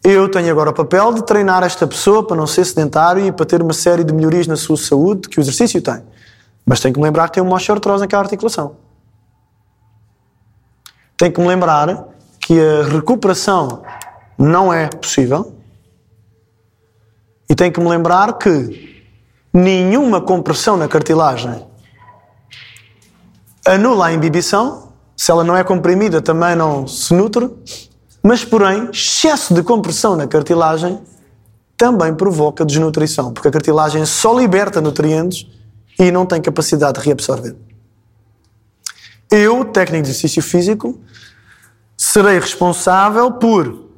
Eu 0.03 0.31
tenho 0.31 0.51
agora 0.51 0.71
o 0.71 0.73
papel 0.73 1.13
de 1.13 1.25
treinar 1.25 1.63
esta 1.63 1.87
pessoa 1.87 2.27
para 2.27 2.37
não 2.37 2.47
ser 2.47 2.65
sedentário 2.65 3.27
e 3.27 3.33
para 3.33 3.45
ter 3.45 3.61
uma 3.61 3.73
série 3.73 4.05
de 4.05 4.15
melhorias 4.15 4.47
na 4.47 4.57
sua 4.57 4.77
saúde 4.77 5.29
que 5.29 5.39
o 5.39 5.43
exercício 5.43 5.83
tem. 5.83 6.03
Mas 6.65 6.81
tenho 6.81 6.95
que 6.95 7.01
me 7.01 7.05
lembrar 7.05 7.29
que 7.29 7.35
tem 7.35 7.43
uma 7.43 7.57
osteoartrose 7.57 8.03
naquela 8.03 8.23
articulação. 8.23 8.77
Tenho 11.19 11.33
que 11.33 11.41
me 11.41 11.49
lembrar 11.49 12.09
que 12.39 12.59
a 12.59 12.85
recuperação 12.85 13.83
não 14.39 14.73
é 14.73 14.89
possível. 14.89 15.53
E 17.49 17.55
tenho 17.55 17.73
que 17.73 17.81
me 17.81 17.89
lembrar 17.89 18.39
que 18.39 19.05
nenhuma 19.53 20.21
compressão 20.21 20.77
na 20.77 20.89
cartilagem 20.89 21.70
anula 23.71 24.07
a 24.07 24.13
imbibição. 24.13 24.93
Se 25.17 25.31
ela 25.31 25.45
não 25.45 25.57
é 25.57 25.63
comprimida, 25.63 26.21
também 26.21 26.57
não 26.57 26.87
se 26.87 27.13
nutre. 27.15 27.51
Mas, 28.23 28.45
porém, 28.45 28.91
excesso 28.93 29.55
de 29.55 29.63
compressão 29.63 30.17
na 30.17 30.27
cartilagem 30.27 31.01
também 31.77 32.15
provoca 32.15 32.65
desnutrição, 32.65 33.33
porque 33.33 33.49
a 33.49 33.51
cartilagem 33.51 34.05
só 34.05 34.39
liberta 34.39 34.83
nutrientes 34.83 35.47
e 35.99 36.11
não 36.11 36.27
tem 36.27 36.41
capacidade 36.41 37.01
de 37.01 37.07
reabsorver. 37.07 37.57
Eu, 39.31 39.65
técnico 39.65 40.05
de 40.05 40.11
exercício 40.11 40.43
físico, 40.43 41.01
serei 41.97 42.39
responsável 42.39 43.33
por 43.33 43.89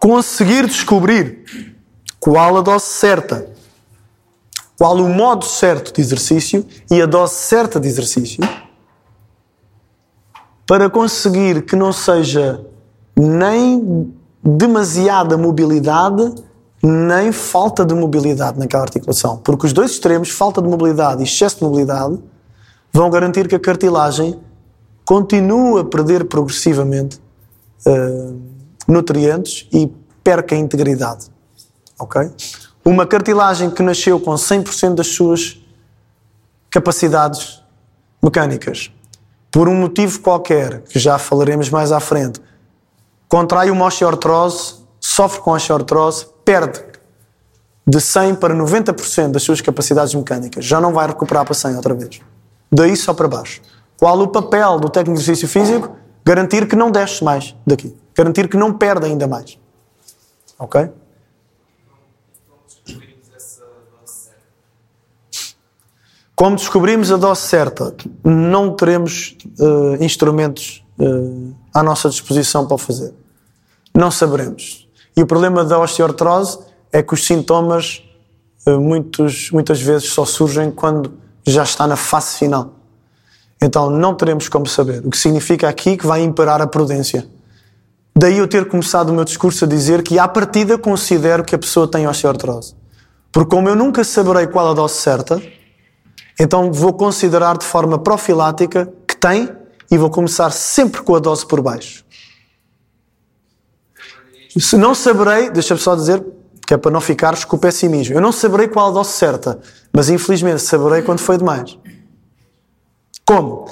conseguir 0.00 0.66
descobrir 0.66 1.76
qual 2.18 2.56
a 2.56 2.62
dose 2.62 2.86
certa, 2.86 3.51
qual 4.82 4.96
o 4.96 5.08
modo 5.08 5.44
certo 5.44 5.94
de 5.94 6.00
exercício 6.00 6.66
e 6.90 7.00
a 7.00 7.06
dose 7.06 7.34
certa 7.34 7.78
de 7.78 7.86
exercício, 7.86 8.42
para 10.66 10.90
conseguir 10.90 11.64
que 11.64 11.76
não 11.76 11.92
seja 11.92 12.66
nem 13.16 14.12
demasiada 14.42 15.38
mobilidade, 15.38 16.34
nem 16.82 17.30
falta 17.30 17.84
de 17.84 17.94
mobilidade 17.94 18.58
naquela 18.58 18.82
articulação. 18.82 19.36
Porque 19.36 19.66
os 19.66 19.72
dois 19.72 19.92
extremos, 19.92 20.30
falta 20.30 20.60
de 20.60 20.68
mobilidade 20.68 21.20
e 21.20 21.26
excesso 21.26 21.58
de 21.58 21.62
mobilidade, 21.62 22.18
vão 22.92 23.08
garantir 23.08 23.46
que 23.46 23.54
a 23.54 23.60
cartilagem 23.60 24.36
continue 25.04 25.82
a 25.82 25.84
perder 25.84 26.24
progressivamente 26.24 27.20
uh, 27.86 28.36
nutrientes 28.88 29.68
e 29.72 29.88
perca 30.24 30.56
a 30.56 30.58
integridade. 30.58 31.26
Ok? 32.00 32.32
Uma 32.84 33.06
cartilagem 33.06 33.70
que 33.70 33.82
nasceu 33.82 34.18
com 34.18 34.32
100% 34.32 34.94
das 34.94 35.08
suas 35.08 35.60
capacidades 36.70 37.62
mecânicas, 38.22 38.90
por 39.50 39.68
um 39.68 39.74
motivo 39.74 40.20
qualquer, 40.20 40.82
que 40.82 40.98
já 40.98 41.18
falaremos 41.18 41.68
mais 41.68 41.92
à 41.92 42.00
frente, 42.00 42.40
contrai 43.28 43.70
uma 43.70 43.86
osteoartrose, 43.86 44.76
sofre 45.00 45.40
com 45.40 45.52
osteoartrose, 45.52 46.26
perde 46.44 46.82
de 47.86 48.00
100 48.00 48.36
para 48.36 48.54
90% 48.54 49.32
das 49.32 49.42
suas 49.42 49.60
capacidades 49.60 50.14
mecânicas. 50.14 50.64
Já 50.64 50.80
não 50.80 50.92
vai 50.92 51.06
recuperar 51.06 51.44
para 51.44 51.54
100 51.54 51.76
outra 51.76 51.94
vez. 51.94 52.20
Daí 52.70 52.96
só 52.96 53.12
para 53.12 53.28
baixo. 53.28 53.60
Qual 53.98 54.18
o 54.20 54.28
papel 54.28 54.80
do 54.80 54.88
técnico 54.88 55.18
de 55.18 55.24
exercício 55.24 55.48
físico? 55.48 55.94
Garantir 56.24 56.66
que 56.66 56.74
não 56.74 56.90
desce 56.90 57.22
mais 57.22 57.54
daqui. 57.66 57.94
Garantir 58.16 58.48
que 58.48 58.56
não 58.56 58.72
perde 58.72 59.06
ainda 59.06 59.26
mais. 59.26 59.58
Ok? 60.58 60.88
Como 66.42 66.56
descobrimos 66.56 67.12
a 67.12 67.16
dose 67.16 67.42
certa, 67.42 67.94
não 68.24 68.74
teremos 68.74 69.36
uh, 69.60 70.02
instrumentos 70.02 70.84
uh, 70.98 71.54
à 71.72 71.84
nossa 71.84 72.08
disposição 72.08 72.66
para 72.66 72.74
o 72.74 72.78
fazer. 72.78 73.14
Não 73.94 74.10
saberemos. 74.10 74.88
E 75.16 75.22
o 75.22 75.26
problema 75.26 75.64
da 75.64 75.78
osteoartrose 75.78 76.58
é 76.90 77.00
que 77.00 77.14
os 77.14 77.24
sintomas 77.24 78.02
uh, 78.66 78.80
muitos, 78.80 79.52
muitas 79.52 79.80
vezes 79.80 80.08
só 80.08 80.24
surgem 80.24 80.72
quando 80.72 81.12
já 81.46 81.62
está 81.62 81.86
na 81.86 81.94
fase 81.94 82.38
final. 82.38 82.72
Então 83.62 83.88
não 83.88 84.12
teremos 84.12 84.48
como 84.48 84.66
saber. 84.66 85.06
O 85.06 85.10
que 85.10 85.18
significa 85.18 85.68
aqui 85.68 85.96
que 85.96 86.08
vai 86.08 86.24
imperar 86.24 86.60
a 86.60 86.66
prudência. 86.66 87.24
Daí 88.16 88.38
eu 88.38 88.48
ter 88.48 88.66
começado 88.66 89.10
o 89.10 89.12
meu 89.12 89.24
discurso 89.24 89.64
a 89.64 89.68
dizer 89.68 90.02
que, 90.02 90.18
à 90.18 90.26
partida, 90.26 90.76
considero 90.76 91.44
que 91.44 91.54
a 91.54 91.58
pessoa 91.58 91.86
tem 91.86 92.08
osteoartrose. 92.08 92.74
Porque, 93.30 93.48
como 93.48 93.68
eu 93.68 93.76
nunca 93.76 94.02
saberei 94.02 94.48
qual 94.48 94.68
a 94.68 94.74
dose 94.74 94.94
certa, 94.94 95.40
então 96.38 96.72
vou 96.72 96.92
considerar 96.92 97.56
de 97.56 97.64
forma 97.64 97.98
profilática 97.98 98.92
que 99.06 99.16
tem 99.16 99.48
e 99.90 99.98
vou 99.98 100.10
começar 100.10 100.50
sempre 100.50 101.02
com 101.02 101.14
a 101.14 101.18
dose 101.18 101.46
por 101.46 101.60
baixo. 101.60 102.04
Se 104.58 104.76
não 104.76 104.94
saberei, 104.94 105.50
deixa-me 105.50 105.80
só 105.80 105.94
dizer, 105.94 106.24
que 106.66 106.74
é 106.74 106.76
para 106.76 106.90
não 106.90 107.00
ficares 107.00 107.44
com 107.44 107.56
o 107.56 107.58
pessimismo. 107.58 108.14
Eu 108.14 108.20
não 108.20 108.32
saberei 108.32 108.68
qual 108.68 108.88
a 108.88 108.90
dose 108.90 109.10
certa, 109.10 109.60
mas 109.92 110.08
infelizmente 110.08 110.60
saberei 110.62 111.02
quando 111.02 111.20
foi 111.20 111.38
demais. 111.38 111.78
Como? 113.24 113.66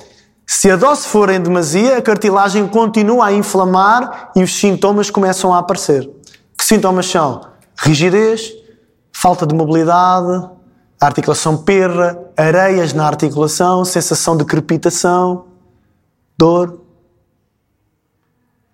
Se 0.46 0.70
a 0.70 0.76
dose 0.76 1.06
for 1.06 1.30
em 1.30 1.40
demasia, 1.40 1.96
a 1.96 2.02
cartilagem 2.02 2.66
continua 2.66 3.26
a 3.26 3.32
inflamar 3.32 4.30
e 4.34 4.42
os 4.42 4.54
sintomas 4.54 5.10
começam 5.10 5.54
a 5.54 5.58
aparecer. 5.58 6.10
Que 6.58 6.64
sintomas 6.64 7.06
são? 7.06 7.42
Rigidez, 7.78 8.52
falta 9.12 9.46
de 9.46 9.54
mobilidade, 9.54 10.50
articulação 11.00 11.56
perra, 11.56 12.18
areias 12.36 12.92
na 12.92 13.06
articulação, 13.06 13.84
sensação 13.84 14.36
de 14.36 14.44
crepitação, 14.44 15.46
dor. 16.36 16.78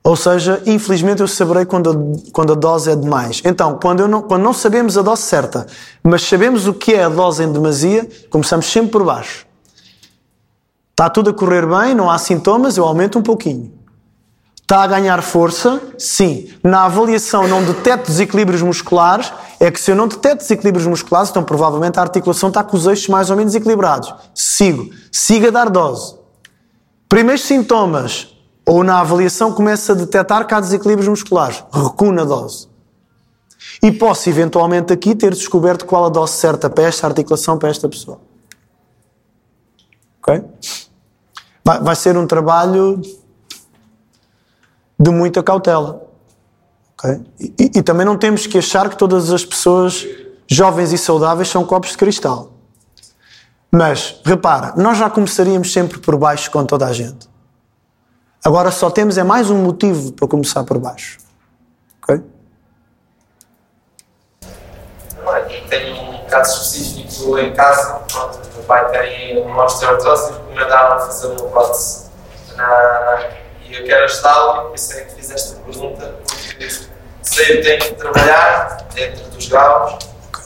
Ou 0.02 0.16
seja, 0.16 0.62
infelizmente 0.66 1.20
eu 1.20 1.28
saberei 1.28 1.64
quando 1.64 1.90
a, 1.90 2.30
quando 2.32 2.52
a 2.52 2.56
dose 2.56 2.90
é 2.90 2.96
demais. 2.96 3.42
Então, 3.44 3.78
quando, 3.80 4.06
não, 4.08 4.22
quando 4.22 4.42
não 4.42 4.52
sabemos 4.52 4.98
a 4.98 5.02
dose 5.02 5.22
certa, 5.22 5.66
mas 6.02 6.22
sabemos 6.22 6.66
o 6.66 6.74
que 6.74 6.94
é 6.94 7.04
a 7.04 7.08
dose 7.08 7.44
em 7.44 7.52
demasia, 7.52 8.08
começamos 8.30 8.66
sempre 8.66 8.90
por 8.90 9.04
baixo. 9.04 9.46
Está 10.90 11.10
tudo 11.10 11.30
a 11.30 11.34
correr 11.34 11.66
bem, 11.66 11.94
não 11.94 12.10
há 12.10 12.18
sintomas, 12.18 12.76
eu 12.76 12.84
aumento 12.84 13.18
um 13.18 13.22
pouquinho. 13.22 13.75
Está 14.66 14.82
a 14.82 14.86
ganhar 14.88 15.22
força? 15.22 15.80
Sim. 15.96 16.52
Na 16.60 16.86
avaliação 16.86 17.46
não 17.46 17.62
detecto 17.62 18.10
desequilíbrios 18.10 18.62
musculares, 18.62 19.32
é 19.60 19.70
que 19.70 19.80
se 19.80 19.92
eu 19.92 19.94
não 19.94 20.08
detecto 20.08 20.38
desequilíbrios 20.38 20.88
musculares, 20.88 21.30
então 21.30 21.44
provavelmente 21.44 22.00
a 22.00 22.02
articulação 22.02 22.48
está 22.48 22.64
com 22.64 22.76
os 22.76 22.84
eixos 22.84 23.06
mais 23.06 23.30
ou 23.30 23.36
menos 23.36 23.54
equilibrados. 23.54 24.12
Sigo. 24.34 24.90
Siga 25.12 25.48
a 25.48 25.50
dar 25.52 25.70
dose. 25.70 26.16
Primeiros 27.08 27.44
sintomas, 27.44 28.36
ou 28.66 28.82
na 28.82 28.98
avaliação 28.98 29.52
começa 29.52 29.92
a 29.92 29.94
detectar 29.94 30.44
que 30.44 30.52
há 30.52 30.58
desequilíbrios 30.58 31.06
musculares. 31.06 31.62
Recuo 31.72 32.10
na 32.10 32.24
dose. 32.24 32.66
E 33.80 33.92
posso 33.92 34.28
eventualmente 34.28 34.92
aqui 34.92 35.14
ter 35.14 35.32
descoberto 35.32 35.86
qual 35.86 36.06
a 36.06 36.08
dose 36.08 36.32
certa 36.32 36.68
para 36.68 36.82
esta 36.82 37.06
articulação, 37.06 37.56
para 37.56 37.68
esta 37.68 37.88
pessoa. 37.88 38.18
Ok? 40.20 40.42
Vai, 41.64 41.80
vai 41.80 41.94
ser 41.94 42.16
um 42.16 42.26
trabalho 42.26 43.00
de 44.98 45.10
muita 45.10 45.42
cautela. 45.42 46.02
Okay? 46.98 47.20
E, 47.38 47.78
e, 47.78 47.82
também 47.82 48.06
não 48.06 48.16
temos 48.16 48.46
que 48.46 48.58
achar 48.58 48.88
que 48.88 48.96
todas 48.96 49.30
as 49.30 49.44
pessoas 49.44 50.06
jovens 50.48 50.92
e 50.92 50.98
saudáveis 50.98 51.48
são 51.48 51.64
copos 51.64 51.90
de 51.90 51.98
cristal. 51.98 52.52
Mas, 53.70 54.20
repara, 54.24 54.72
nós 54.76 54.96
já 54.96 55.10
começaríamos 55.10 55.72
sempre 55.72 55.98
por 55.98 56.16
baixo 56.16 56.50
com 56.50 56.64
toda 56.64 56.86
a 56.86 56.92
gente. 56.92 57.28
Agora 58.42 58.70
só 58.70 58.90
temos 58.90 59.18
é 59.18 59.24
mais 59.24 59.50
um 59.50 59.62
motivo 59.62 60.12
para 60.12 60.26
começar 60.28 60.64
por 60.64 60.78
baixo. 60.78 61.18
Ok? 62.02 62.22
Tenho 65.68 65.96
um 65.96 66.24
caso 66.26 66.62
específico 66.62 67.38
em 67.38 67.52
casa. 67.52 67.94
Pronto, 68.10 68.38
o 68.38 68.54
meu 68.54 68.62
pai 68.62 68.90
tem 68.92 69.42
uma 69.42 69.64
osteoartrose 69.64 70.30
e 70.30 70.34
recomendaram 70.34 71.00
fazer 71.00 71.26
uma 71.26 71.50
prótese 71.50 72.06
na 72.56 73.35
e 73.68 73.74
eu 73.74 73.84
quero 73.84 74.04
ajudá-lo, 74.04 74.68
por 74.68 74.74
isso 74.74 74.92
é 74.92 75.00
que 75.02 75.14
fiz 75.14 75.30
esta 75.30 75.56
pergunta, 75.60 76.14
porque 76.24 76.68
sei 77.22 77.56
que 77.56 77.62
tenho 77.62 77.80
que 77.80 77.94
trabalhar 77.94 78.86
dentro 78.94 79.24
dos 79.30 79.48
graus, 79.48 79.98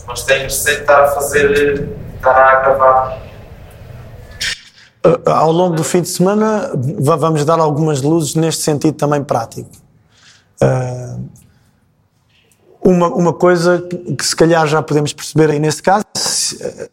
mas 0.06 0.22
tenho 0.22 0.46
de 0.46 0.52
estar 0.52 1.04
a 1.04 1.09
fazer, 1.09 1.88
estar 2.16 2.30
a 2.30 2.52
acabar. 2.59 3.22
Uh, 5.04 5.30
ao 5.30 5.52
longo 5.52 5.76
do 5.76 5.85
fim 5.85 6.02
de 6.02 6.09
semana, 6.09 6.70
vamos 6.74 7.44
dar 7.44 7.59
algumas 7.59 8.02
luzes 8.02 8.35
neste 8.35 8.62
sentido 8.62 8.96
também 8.96 9.22
prático. 9.22 9.70
Uh, 10.62 11.28
uma, 12.83 13.09
uma 13.09 13.33
coisa 13.33 13.87
que 14.18 14.24
se 14.24 14.35
calhar 14.35 14.66
já 14.66 14.83
podemos 14.83 15.12
perceber 15.12 15.50
aí 15.50 15.59
nesse 15.59 15.83
caso, 15.83 16.04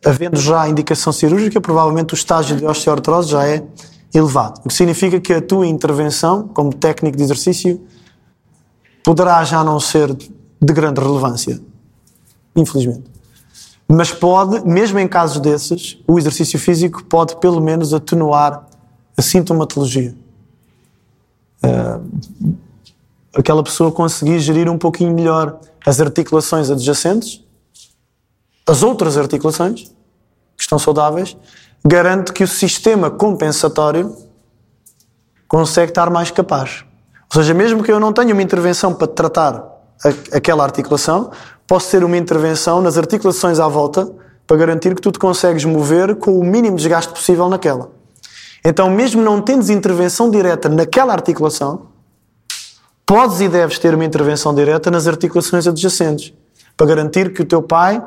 havendo 0.06 0.40
já 0.40 0.68
indicação 0.68 1.14
cirúrgica, 1.14 1.60
provavelmente 1.62 2.14
o 2.14 2.16
estágio 2.16 2.58
de 2.58 2.66
osteoartrose 2.66 3.32
já 3.32 3.48
é 3.48 3.64
elevado. 4.14 4.62
O 4.64 4.68
que 4.68 4.74
significa 4.74 5.20
que 5.20 5.34
a 5.34 5.42
tua 5.42 5.68
intervenção, 5.68 6.48
como 6.48 6.74
técnico 6.74 7.18
de 7.18 7.24
exercício, 7.24 7.86
poderá 9.04 9.44
já 9.44 9.64
não 9.64 9.80
ser 9.80 10.14
de 10.14 10.74
grande 10.74 11.00
relevância. 11.00 11.62
Infelizmente. 12.56 13.04
Mas 13.88 14.12
pode, 14.12 14.68
mesmo 14.68 15.00
em 15.00 15.08
casos 15.08 15.40
desses, 15.40 15.98
o 16.06 16.20
exercício 16.20 16.60
físico 16.60 17.04
pode 17.06 17.38
pelo 17.38 17.62
menos 17.62 17.94
atenuar 17.94 18.68
a 19.16 19.22
sintomatologia. 19.22 20.14
Uh, 21.64 22.58
aquela 23.34 23.64
pessoa 23.64 23.92
conseguir 23.92 24.40
gerir 24.40 24.70
um 24.70 24.78
pouquinho 24.78 25.14
melhor 25.14 25.60
as 25.86 26.02
articulações 26.02 26.70
adjacentes, 26.70 27.44
as 28.68 28.84
outras 28.84 29.18
articulações, 29.18 29.84
que 30.58 30.64
estão 30.64 30.78
saudáveis, 30.78 31.38
garante 31.88 32.34
que 32.34 32.44
o 32.44 32.48
sistema 32.48 33.10
compensatório 33.10 34.14
consegue 35.48 35.92
estar 35.92 36.10
mais 36.10 36.30
capaz. 36.30 36.84
Ou 37.34 37.42
seja, 37.42 37.54
mesmo 37.54 37.82
que 37.82 37.92
eu 37.92 38.00
não 38.00 38.12
tenha 38.12 38.34
uma 38.34 38.44
intervenção 38.44 38.94
para 38.94 39.08
tratar 39.08 39.64
a, 40.04 40.38
aquela 40.38 40.66
articulação, 40.66 41.32
posso 41.66 41.90
ter 41.90 42.04
uma 42.04 42.18
intervenção 42.18 42.82
nas 42.82 42.98
articulações 42.98 43.58
à 43.60 43.68
volta 43.70 44.12
para 44.46 44.58
garantir 44.58 44.94
que 44.96 45.02
tu 45.02 45.12
te 45.12 45.20
consegues 45.20 45.64
mover 45.64 46.16
com 46.16 46.38
o 46.38 46.44
mínimo 46.44 46.76
desgaste 46.76 47.14
possível 47.14 47.48
naquela. 47.48 47.90
Então, 48.66 48.90
mesmo 48.90 49.22
não 49.22 49.42
tendo 49.42 49.72
intervenção 49.72 50.30
direta 50.30 50.68
naquela 50.68 51.14
articulação, 51.14 51.88
podes 53.06 53.40
e 53.40 53.48
deves 53.48 53.80
ter 53.80 53.96
uma 53.96 54.04
intervenção 54.04 54.54
direta 54.54 54.92
nas 54.92 55.08
articulações 55.08 55.66
adjacentes 55.66 56.34
para 56.76 56.88
garantir 56.88 57.34
que 57.34 57.42
o 57.42 57.46
teu 57.46 57.62
pai 57.62 58.04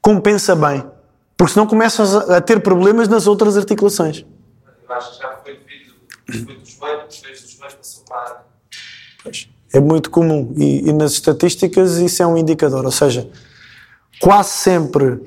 compensa 0.00 0.56
bem 0.56 0.93
porque 1.36 1.52
senão 1.52 1.66
começas 1.66 2.14
a 2.14 2.40
ter 2.40 2.60
problemas 2.60 3.08
nas 3.08 3.26
outras 3.26 3.56
articulações. 3.56 4.24
Eu 4.88 4.94
acho 4.94 5.12
que 5.12 5.22
já 5.22 5.36
foi 5.42 5.54
devido, 5.54 6.44
foi 6.44 6.56
dos 6.56 6.68
joelhos, 6.70 7.04
dos 7.04 7.50
joelhos 7.52 7.74
passou 7.74 8.04
para 8.04 8.44
Pois, 9.22 9.48
é 9.72 9.80
muito 9.80 10.10
comum 10.10 10.52
e, 10.56 10.88
e 10.88 10.92
nas 10.92 11.12
estatísticas 11.12 11.96
isso 11.96 12.22
é 12.22 12.26
um 12.26 12.36
indicador, 12.36 12.84
ou 12.84 12.92
seja, 12.92 13.28
quase 14.20 14.50
sempre 14.50 15.20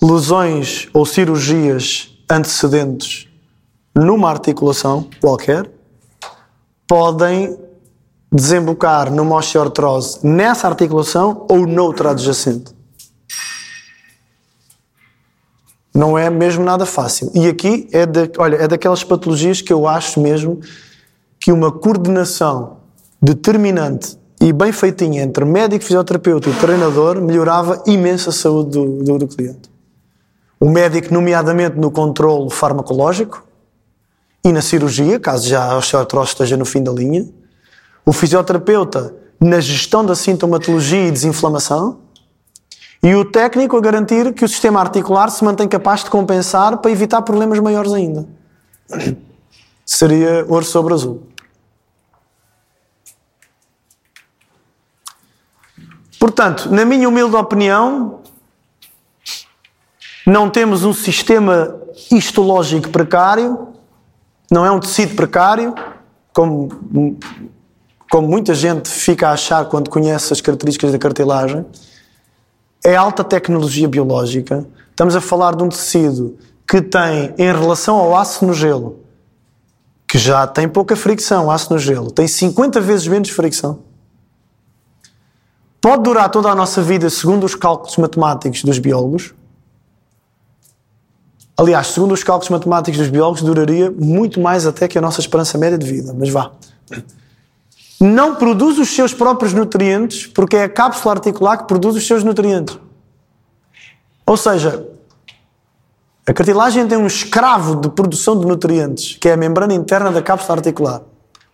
lesões 0.00 0.88
ou 0.92 1.04
cirurgias 1.04 2.16
antecedentes 2.30 3.28
numa 3.94 4.30
articulação 4.30 5.08
qualquer 5.20 5.70
podem 6.86 7.58
desembocar 8.32 9.12
numa 9.12 9.36
osteoartrose 9.36 10.26
nessa 10.26 10.68
articulação 10.68 11.46
ou 11.48 11.66
noutra 11.66 12.10
adjacente. 12.10 12.74
Não 15.94 16.18
é 16.18 16.28
mesmo 16.28 16.64
nada 16.64 16.84
fácil. 16.84 17.30
E 17.32 17.46
aqui 17.46 17.88
é, 17.92 18.04
de, 18.04 18.30
olha, 18.36 18.56
é 18.56 18.66
daquelas 18.66 19.04
patologias 19.04 19.60
que 19.60 19.72
eu 19.72 19.86
acho 19.86 20.20
mesmo 20.20 20.60
que 21.38 21.52
uma 21.52 21.70
coordenação 21.70 22.78
determinante 23.22 24.18
e 24.40 24.52
bem 24.52 24.72
feitinha 24.72 25.22
entre 25.22 25.44
médico, 25.44 25.84
fisioterapeuta 25.84 26.50
e 26.50 26.54
treinador 26.54 27.20
melhorava 27.20 27.82
imenso 27.86 28.28
a 28.28 28.32
saúde 28.32 28.70
do, 28.70 29.04
do, 29.04 29.18
do 29.18 29.28
cliente. 29.28 29.70
O 30.58 30.68
médico, 30.68 31.14
nomeadamente 31.14 31.76
no 31.78 31.90
controle 31.90 32.50
farmacológico 32.50 33.46
e 34.44 34.52
na 34.52 34.60
cirurgia, 34.60 35.20
caso 35.20 35.48
já 35.48 35.64
a 35.64 35.76
osteoartrose 35.76 36.30
esteja 36.30 36.56
no 36.56 36.64
fim 36.64 36.82
da 36.82 36.90
linha. 36.90 37.26
O 38.04 38.12
fisioterapeuta 38.12 39.14
na 39.40 39.60
gestão 39.60 40.04
da 40.04 40.14
sintomatologia 40.14 41.06
e 41.06 41.10
desinflamação 41.10 42.00
e 43.04 43.14
o 43.14 43.22
técnico 43.22 43.76
a 43.76 43.80
garantir 43.82 44.32
que 44.32 44.46
o 44.46 44.48
sistema 44.48 44.80
articular 44.80 45.28
se 45.28 45.44
mantém 45.44 45.68
capaz 45.68 46.02
de 46.02 46.08
compensar 46.08 46.78
para 46.78 46.90
evitar 46.90 47.20
problemas 47.20 47.58
maiores 47.58 47.92
ainda. 47.92 48.26
Seria 49.84 50.46
ouro 50.48 50.64
sobre 50.64 50.94
azul. 50.94 51.22
Portanto, 56.18 56.72
na 56.72 56.86
minha 56.86 57.06
humilde 57.06 57.36
opinião, 57.36 58.20
não 60.26 60.48
temos 60.48 60.82
um 60.82 60.94
sistema 60.94 61.78
histológico 62.10 62.88
precário, 62.88 63.68
não 64.50 64.64
é 64.64 64.70
um 64.70 64.80
tecido 64.80 65.14
precário, 65.14 65.74
como, 66.32 67.18
como 68.10 68.26
muita 68.26 68.54
gente 68.54 68.88
fica 68.88 69.28
a 69.28 69.32
achar 69.32 69.66
quando 69.66 69.90
conhece 69.90 70.32
as 70.32 70.40
características 70.40 70.90
da 70.90 70.98
cartilagem. 70.98 71.66
É 72.84 72.94
alta 72.94 73.24
tecnologia 73.24 73.88
biológica. 73.88 74.66
Estamos 74.90 75.16
a 75.16 75.20
falar 75.20 75.56
de 75.56 75.62
um 75.62 75.70
tecido 75.70 76.36
que 76.68 76.82
tem, 76.82 77.34
em 77.38 77.52
relação 77.52 77.96
ao 77.96 78.16
aço 78.16 78.44
no 78.44 78.52
gelo, 78.52 79.00
que 80.06 80.18
já 80.18 80.46
tem 80.46 80.68
pouca 80.68 80.94
fricção, 80.94 81.50
aço 81.50 81.72
no 81.72 81.78
gelo, 81.78 82.10
tem 82.10 82.28
50 82.28 82.80
vezes 82.80 83.06
menos 83.06 83.30
fricção. 83.30 83.80
Pode 85.80 86.02
durar 86.02 86.30
toda 86.30 86.50
a 86.50 86.54
nossa 86.54 86.80
vida, 86.82 87.10
segundo 87.10 87.44
os 87.44 87.54
cálculos 87.54 87.96
matemáticos 87.96 88.62
dos 88.62 88.78
biólogos. 88.78 89.34
Aliás, 91.56 91.88
segundo 91.88 92.12
os 92.12 92.22
cálculos 92.22 92.48
matemáticos 92.48 92.98
dos 92.98 93.08
biólogos, 93.08 93.42
duraria 93.42 93.90
muito 93.90 94.40
mais 94.40 94.66
até 94.66 94.88
que 94.88 94.98
a 94.98 95.00
nossa 95.00 95.20
esperança 95.20 95.56
média 95.58 95.78
de 95.78 95.86
vida. 95.86 96.14
Mas 96.18 96.30
vá. 96.30 96.52
Não 98.04 98.34
produz 98.34 98.78
os 98.78 98.90
seus 98.90 99.14
próprios 99.14 99.54
nutrientes, 99.54 100.26
porque 100.26 100.58
é 100.58 100.64
a 100.64 100.68
cápsula 100.68 101.14
articular 101.14 101.56
que 101.56 101.66
produz 101.66 101.96
os 101.96 102.06
seus 102.06 102.22
nutrientes. 102.22 102.78
Ou 104.26 104.36
seja, 104.36 104.86
a 106.26 106.34
cartilagem 106.34 106.86
tem 106.86 106.98
um 106.98 107.06
escravo 107.06 107.76
de 107.76 107.88
produção 107.88 108.38
de 108.38 108.44
nutrientes, 108.44 109.16
que 109.18 109.26
é 109.26 109.32
a 109.32 109.38
membrana 109.38 109.72
interna 109.72 110.12
da 110.12 110.20
cápsula 110.20 110.58
articular. 110.58 111.00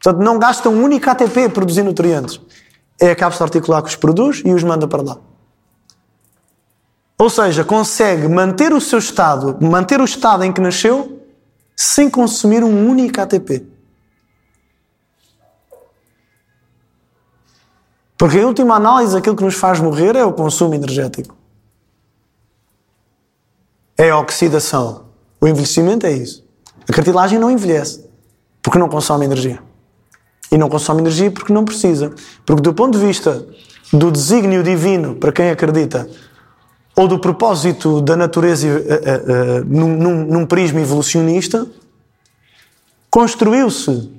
Portanto, 0.02 0.24
não 0.24 0.40
gasta 0.40 0.68
um 0.68 0.82
único 0.82 1.08
ATP 1.08 1.44
a 1.44 1.50
produzir 1.50 1.84
nutrientes. 1.84 2.40
É 3.00 3.12
a 3.12 3.14
cápsula 3.14 3.46
articular 3.46 3.80
que 3.82 3.90
os 3.90 3.94
produz 3.94 4.42
e 4.44 4.52
os 4.52 4.64
manda 4.64 4.88
para 4.88 5.02
lá. 5.02 5.18
Ou 7.16 7.30
seja, 7.30 7.62
consegue 7.62 8.26
manter 8.26 8.72
o 8.72 8.80
seu 8.80 8.98
estado, 8.98 9.56
manter 9.60 10.00
o 10.00 10.04
estado 10.04 10.42
em 10.42 10.52
que 10.52 10.60
nasceu, 10.60 11.16
sem 11.76 12.10
consumir 12.10 12.64
um 12.64 12.88
único 12.88 13.20
ATP. 13.20 13.69
Porque, 18.20 18.37
em 18.37 18.44
última 18.44 18.76
análise, 18.76 19.16
aquilo 19.16 19.35
que 19.35 19.42
nos 19.42 19.54
faz 19.54 19.80
morrer 19.80 20.14
é 20.14 20.22
o 20.22 20.33
consumo 20.33 20.74
energético 20.74 21.40
é 23.96 24.09
a 24.11 24.18
oxidação. 24.18 25.04
O 25.38 25.46
envelhecimento 25.46 26.06
é 26.06 26.12
isso. 26.12 26.42
A 26.88 26.92
cartilagem 26.92 27.38
não 27.38 27.50
envelhece 27.50 28.04
porque 28.62 28.78
não 28.78 28.88
consome 28.88 29.26
energia. 29.26 29.62
E 30.50 30.56
não 30.56 30.70
consome 30.70 31.00
energia 31.00 31.30
porque 31.30 31.52
não 31.52 31.66
precisa. 31.66 32.12
Porque, 32.46 32.62
do 32.62 32.72
ponto 32.72 32.98
de 32.98 33.06
vista 33.06 33.46
do 33.92 34.11
desígnio 34.11 34.62
divino, 34.62 35.16
para 35.16 35.33
quem 35.33 35.50
acredita, 35.50 36.09
ou 36.96 37.06
do 37.06 37.18
propósito 37.18 38.00
da 38.00 38.16
natureza 38.16 38.66
uh, 38.66 38.70
uh, 38.70 39.61
uh, 39.61 39.64
num, 39.66 39.96
num, 39.96 40.24
num 40.26 40.46
prisma 40.46 40.80
evolucionista, 40.80 41.66
construiu-se 43.11 44.11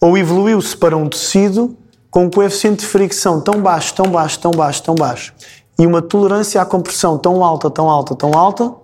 ou 0.00 0.18
evoluiu-se 0.18 0.76
para 0.76 0.96
um 0.96 1.08
tecido 1.08 1.76
com 2.10 2.24
um 2.24 2.30
coeficiente 2.30 2.80
de 2.80 2.86
fricção 2.86 3.40
tão 3.40 3.62
baixo, 3.62 3.94
tão 3.94 4.10
baixo, 4.10 4.40
tão 4.40 4.50
baixo, 4.50 4.82
tão 4.82 4.94
baixo, 4.94 5.32
e 5.78 5.86
uma 5.86 6.02
tolerância 6.02 6.60
à 6.60 6.66
compressão 6.66 7.16
tão 7.16 7.44
alta, 7.44 7.70
tão 7.70 7.88
alta, 7.88 8.14
tão 8.14 8.34
alta, 8.34 8.74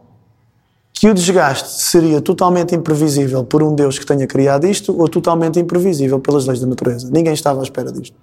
que 0.93 1.11
o 1.11 1.15
desgaste 1.15 1.83
seria 1.83 2.23
totalmente 2.23 2.75
imprevisível 2.75 3.45
por 3.45 3.63
um 3.63 3.75
Deus 3.75 3.99
que 3.99 4.07
tenha 4.07 4.27
criado 4.27 4.67
isto 4.67 4.99
ou 4.99 5.09
totalmente 5.09 5.61
imprevisível 5.61 6.19
pelas 6.19 6.47
leis 6.47 6.61
da 6.61 6.67
natureza. 6.67 7.11
Ninguém 7.11 7.35
estava 7.35 7.61
à 7.61 7.63
espera 7.63 7.93
disto. 7.93 8.17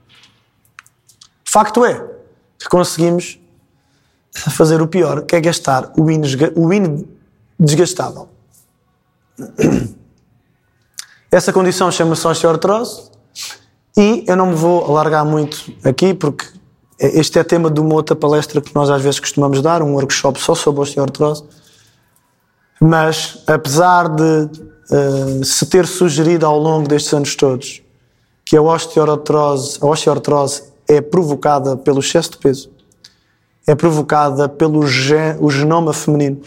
Facto 1.45 1.85
é 1.85 2.03
que 2.57 2.67
conseguimos 2.67 3.39
fazer 4.33 4.81
o 4.81 4.87
pior, 4.87 5.21
que 5.21 5.35
é 5.35 5.41
gastar 5.41 5.93
o 5.95 6.09
indesgastável. 6.09 8.27
Essa 11.31 11.53
condição 11.53 11.91
chama-se 11.91 12.25
osteoartrose 12.25 13.11
e 13.95 14.23
eu 14.27 14.35
não 14.35 14.47
me 14.47 14.55
vou 14.55 14.85
alargar 14.85 15.23
muito 15.25 15.71
aqui 15.83 16.13
porque 16.13 16.45
este 16.99 17.37
é 17.37 17.43
tema 17.43 17.69
de 17.69 17.79
uma 17.79 17.95
outra 17.95 18.15
palestra 18.15 18.61
que 18.61 18.73
nós 18.73 18.89
às 18.89 19.01
vezes 19.01 19.19
costumamos 19.19 19.61
dar, 19.61 19.81
um 19.81 19.93
workshop 19.93 20.39
só 20.39 20.55
sobre 20.55 20.81
osteoartrose. 20.81 21.43
Mas, 22.79 23.43
apesar 23.47 24.09
de 24.09 24.23
uh, 24.23 25.43
se 25.43 25.65
ter 25.65 25.85
sugerido 25.85 26.45
ao 26.45 26.57
longo 26.57 26.87
destes 26.87 27.13
anos 27.13 27.35
todos 27.35 27.81
que 28.45 28.57
a 28.57 28.61
osteoartrose, 28.61 29.79
a 29.81 29.85
osteoartrose 29.85 30.63
é 30.87 31.01
provocada 31.01 31.77
pelo 31.77 31.99
excesso 31.99 32.31
de 32.31 32.37
peso, 32.37 32.71
é 33.65 33.73
provocada 33.73 34.49
pelo 34.49 34.85
gen, 34.85 35.37
o 35.39 35.49
genoma 35.49 35.93
feminino, 35.93 36.41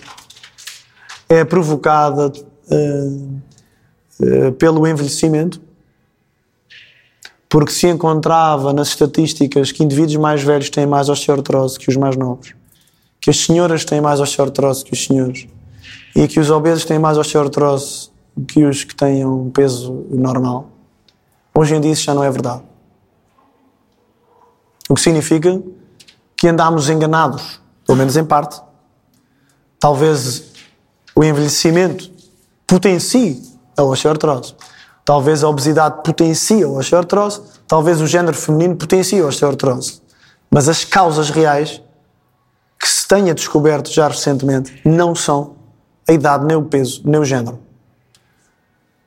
é 1.28 1.44
provocada 1.44 2.30
uh, 2.70 3.40
uh, 4.20 4.52
pelo 4.52 4.87
envelhecimento, 4.87 5.61
porque 7.48 7.72
se 7.72 7.87
encontrava 7.88 8.72
nas 8.72 8.88
estatísticas 8.88 9.72
que 9.72 9.85
indivíduos 9.85 10.16
mais 10.16 10.42
velhos 10.42 10.70
têm 10.70 10.87
mais 10.87 11.09
osteoartrose 11.09 11.78
que 11.78 11.88
os 11.88 11.96
mais 11.96 12.16
novos, 12.16 12.54
que 13.20 13.30
as 13.30 13.38
senhoras 13.38 13.85
têm 13.85 14.00
mais 14.00 14.20
osteoartrose 14.20 14.85
que 14.85 14.92
os 14.92 15.04
senhores, 15.04 15.46
e 16.14 16.26
que 16.26 16.40
os 16.40 16.50
obesos 16.50 16.85
têm 16.85 16.98
mais 16.98 17.18
osteoartrose 17.18 18.11
que 18.48 18.64
os 18.64 18.85
que 18.85 18.94
têm 18.94 19.24
um 19.24 19.50
peso 19.50 20.06
normal. 20.11 20.70
Hoje 21.54 21.74
em 21.74 21.80
dia 21.80 21.92
isso 21.92 22.02
já 22.02 22.14
não 22.14 22.24
é 22.24 22.30
verdade. 22.30 22.62
O 24.88 24.94
que 24.94 25.00
significa 25.00 25.61
que 26.37 26.48
andamos 26.48 26.88
enganados, 26.90 27.61
pelo 27.87 27.96
menos 27.96 28.16
em 28.16 28.24
parte. 28.24 28.61
Talvez 29.80 30.52
o 31.14 31.24
envelhecimento 31.24 32.11
potencie 32.66 33.42
a 33.76 33.82
osteoartrose. 33.82 34.54
Talvez 35.06 35.44
a 35.44 35.48
obesidade 35.48 36.02
potencie 36.02 36.64
a 36.64 36.68
osteoartrose. 36.68 37.40
Talvez 37.68 38.00
o 38.00 38.08
género 38.08 38.36
feminino 38.36 38.74
potencie 38.74 39.20
a 39.20 39.26
osteoartrose. 39.26 40.02
Mas 40.50 40.68
as 40.68 40.84
causas 40.84 41.30
reais 41.30 41.80
que 42.78 42.88
se 42.88 43.06
tenha 43.06 43.32
descoberto 43.32 43.88
já 43.88 44.08
recentemente 44.08 44.82
não 44.84 45.14
são 45.14 45.54
a 46.08 46.12
idade, 46.12 46.44
nem 46.44 46.56
o 46.56 46.64
peso, 46.64 47.02
nem 47.04 47.20
o 47.20 47.24
género. 47.24 47.60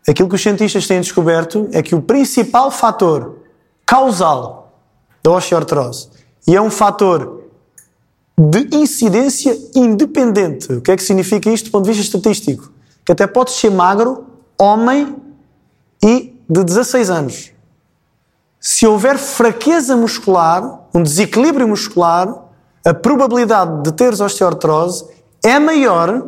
Aquilo 0.08 0.30
que 0.30 0.36
os 0.36 0.42
cientistas 0.42 0.88
têm 0.88 1.02
descoberto 1.02 1.68
é 1.74 1.84
que 1.84 1.94
o 1.94 2.02
principal 2.02 2.72
fator 2.72 3.40
causal 3.86 4.74
da 5.22 5.32
osteoartrose, 5.32 6.10
e 6.48 6.56
é 6.56 6.62
um 6.62 6.72
fator 6.72 7.44
de 8.38 8.74
incidência 8.74 9.56
independente. 9.76 10.72
O 10.72 10.82
que 10.82 10.92
é 10.92 10.96
que 10.96 11.04
significa 11.04 11.50
isto 11.50 11.66
do 11.66 11.72
ponto 11.72 11.84
de 11.84 11.92
vista 11.92 12.18
estatístico? 12.18 12.72
Que 13.06 13.12
até 13.12 13.28
pode 13.28 13.52
ser 13.52 13.70
magro, 13.70 14.26
homem 14.58 15.29
e 16.04 16.36
de 16.50 16.64
16 16.64 17.10
anos. 17.10 17.52
Se 18.60 18.86
houver 18.86 19.18
fraqueza 19.18 19.96
muscular, 19.96 20.82
um 20.94 21.02
desequilíbrio 21.02 21.68
muscular, 21.68 22.46
a 22.86 22.94
probabilidade 22.94 23.84
de 23.84 23.92
teres 23.92 24.20
osteoartrose 24.20 25.06
é 25.44 25.60
maior 25.60 26.28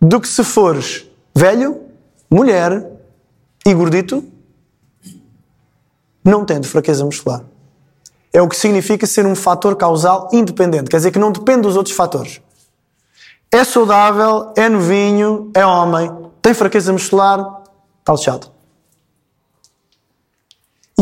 do 0.00 0.20
que 0.20 0.28
se 0.28 0.42
fores 0.42 1.06
velho, 1.34 1.80
mulher 2.30 2.90
e 3.64 3.74
gordito, 3.74 4.24
não 6.24 6.44
tendo 6.44 6.66
fraqueza 6.66 7.04
muscular. 7.04 7.42
É 8.32 8.40
o 8.40 8.48
que 8.48 8.56
significa 8.56 9.06
ser 9.06 9.26
um 9.26 9.34
fator 9.34 9.76
causal 9.76 10.28
independente, 10.32 10.90
quer 10.90 10.96
dizer 10.96 11.10
que 11.10 11.18
não 11.18 11.32
depende 11.32 11.62
dos 11.62 11.76
outros 11.76 11.94
fatores. 11.94 12.40
É 13.50 13.64
saudável, 13.64 14.52
é 14.56 14.68
novinho, 14.68 15.50
é 15.54 15.64
homem, 15.64 16.10
tem 16.40 16.54
fraqueza 16.54 16.92
muscular, 16.92 17.62
está 18.00 18.12
lixado. 18.12 18.50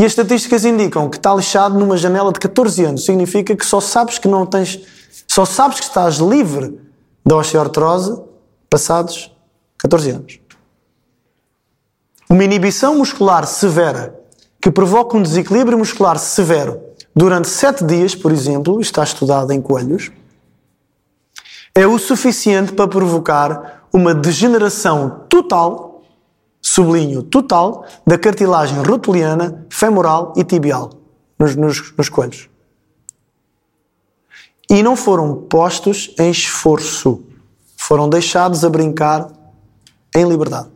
E 0.01 0.03
as 0.03 0.13
estatísticas 0.13 0.65
indicam 0.65 1.07
que 1.07 1.17
está 1.17 1.31
lixado 1.31 1.77
numa 1.77 1.95
janela 1.95 2.33
de 2.33 2.39
14 2.39 2.85
anos. 2.85 3.05
Significa 3.05 3.55
que 3.55 3.63
só 3.63 3.79
sabes 3.79 4.17
que 4.17 4.27
não 4.27 4.47
tens, 4.47 4.79
só 5.27 5.45
sabes 5.45 5.79
que 5.79 5.85
estás 5.85 6.15
livre 6.15 6.81
da 7.23 7.35
osteoartrose 7.35 8.19
passados 8.67 9.31
14 9.77 10.09
anos. 10.09 10.39
Uma 12.27 12.43
inibição 12.43 12.97
muscular 12.97 13.45
severa 13.45 14.19
que 14.59 14.71
provoca 14.71 15.15
um 15.15 15.21
desequilíbrio 15.21 15.77
muscular 15.77 16.17
severo 16.17 16.81
durante 17.15 17.47
7 17.47 17.85
dias, 17.85 18.15
por 18.15 18.31
exemplo, 18.31 18.81
está 18.81 19.03
estudado 19.03 19.51
em 19.51 19.61
coelhos, 19.61 20.11
é 21.75 21.85
o 21.85 21.99
suficiente 21.99 22.73
para 22.73 22.87
provocar 22.87 23.85
uma 23.93 24.15
degeneração 24.15 25.25
total, 25.29 25.90
sublinho 26.61 27.23
total, 27.23 27.85
da 28.05 28.17
cartilagem 28.17 28.77
rotuliana, 28.83 29.65
femoral 29.69 30.33
e 30.35 30.43
tibial 30.43 30.91
nos, 31.37 31.55
nos, 31.55 31.93
nos 31.97 32.09
coelhos. 32.09 32.49
E 34.69 34.81
não 34.83 34.95
foram 34.95 35.35
postos 35.35 36.13
em 36.19 36.29
esforço 36.29 37.23
foram 37.75 38.07
deixados 38.07 38.63
a 38.63 38.69
brincar 38.69 39.27
em 40.15 40.23
liberdade. 40.23 40.69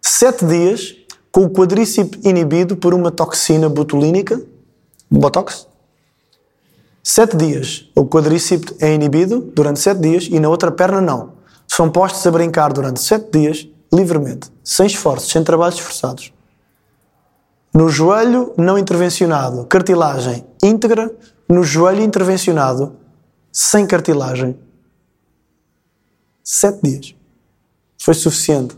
Sete 0.00 0.44
dias 0.46 0.96
com 1.30 1.44
o 1.44 1.50
quadríceps 1.50 2.24
inibido 2.24 2.76
por 2.76 2.94
uma 2.94 3.10
toxina 3.10 3.68
botulínica, 3.68 4.40
botox, 5.10 5.66
Sete 7.06 7.36
dias 7.36 7.86
o 7.94 8.06
quadríceps 8.06 8.74
é 8.80 8.94
inibido 8.94 9.38
durante 9.54 9.78
sete 9.78 10.00
dias 10.00 10.26
e 10.30 10.40
na 10.40 10.48
outra 10.48 10.72
perna 10.72 11.02
não. 11.02 11.34
São 11.68 11.90
postos 11.90 12.26
a 12.26 12.30
brincar 12.30 12.72
durante 12.72 12.98
sete 12.98 13.30
dias 13.30 13.68
livremente, 13.94 14.50
sem 14.62 14.86
esforços, 14.86 15.30
sem 15.30 15.44
trabalhos 15.44 15.76
esforçados. 15.76 16.32
No 17.72 17.88
joelho 17.88 18.52
não 18.56 18.78
intervencionado, 18.78 19.64
cartilagem 19.66 20.44
íntegra. 20.62 21.10
No 21.48 21.62
joelho 21.62 22.02
intervencionado, 22.02 22.96
sem 23.52 23.86
cartilagem. 23.86 24.58
Sete 26.42 26.80
dias. 26.82 27.14
Foi 27.98 28.14
suficiente. 28.14 28.76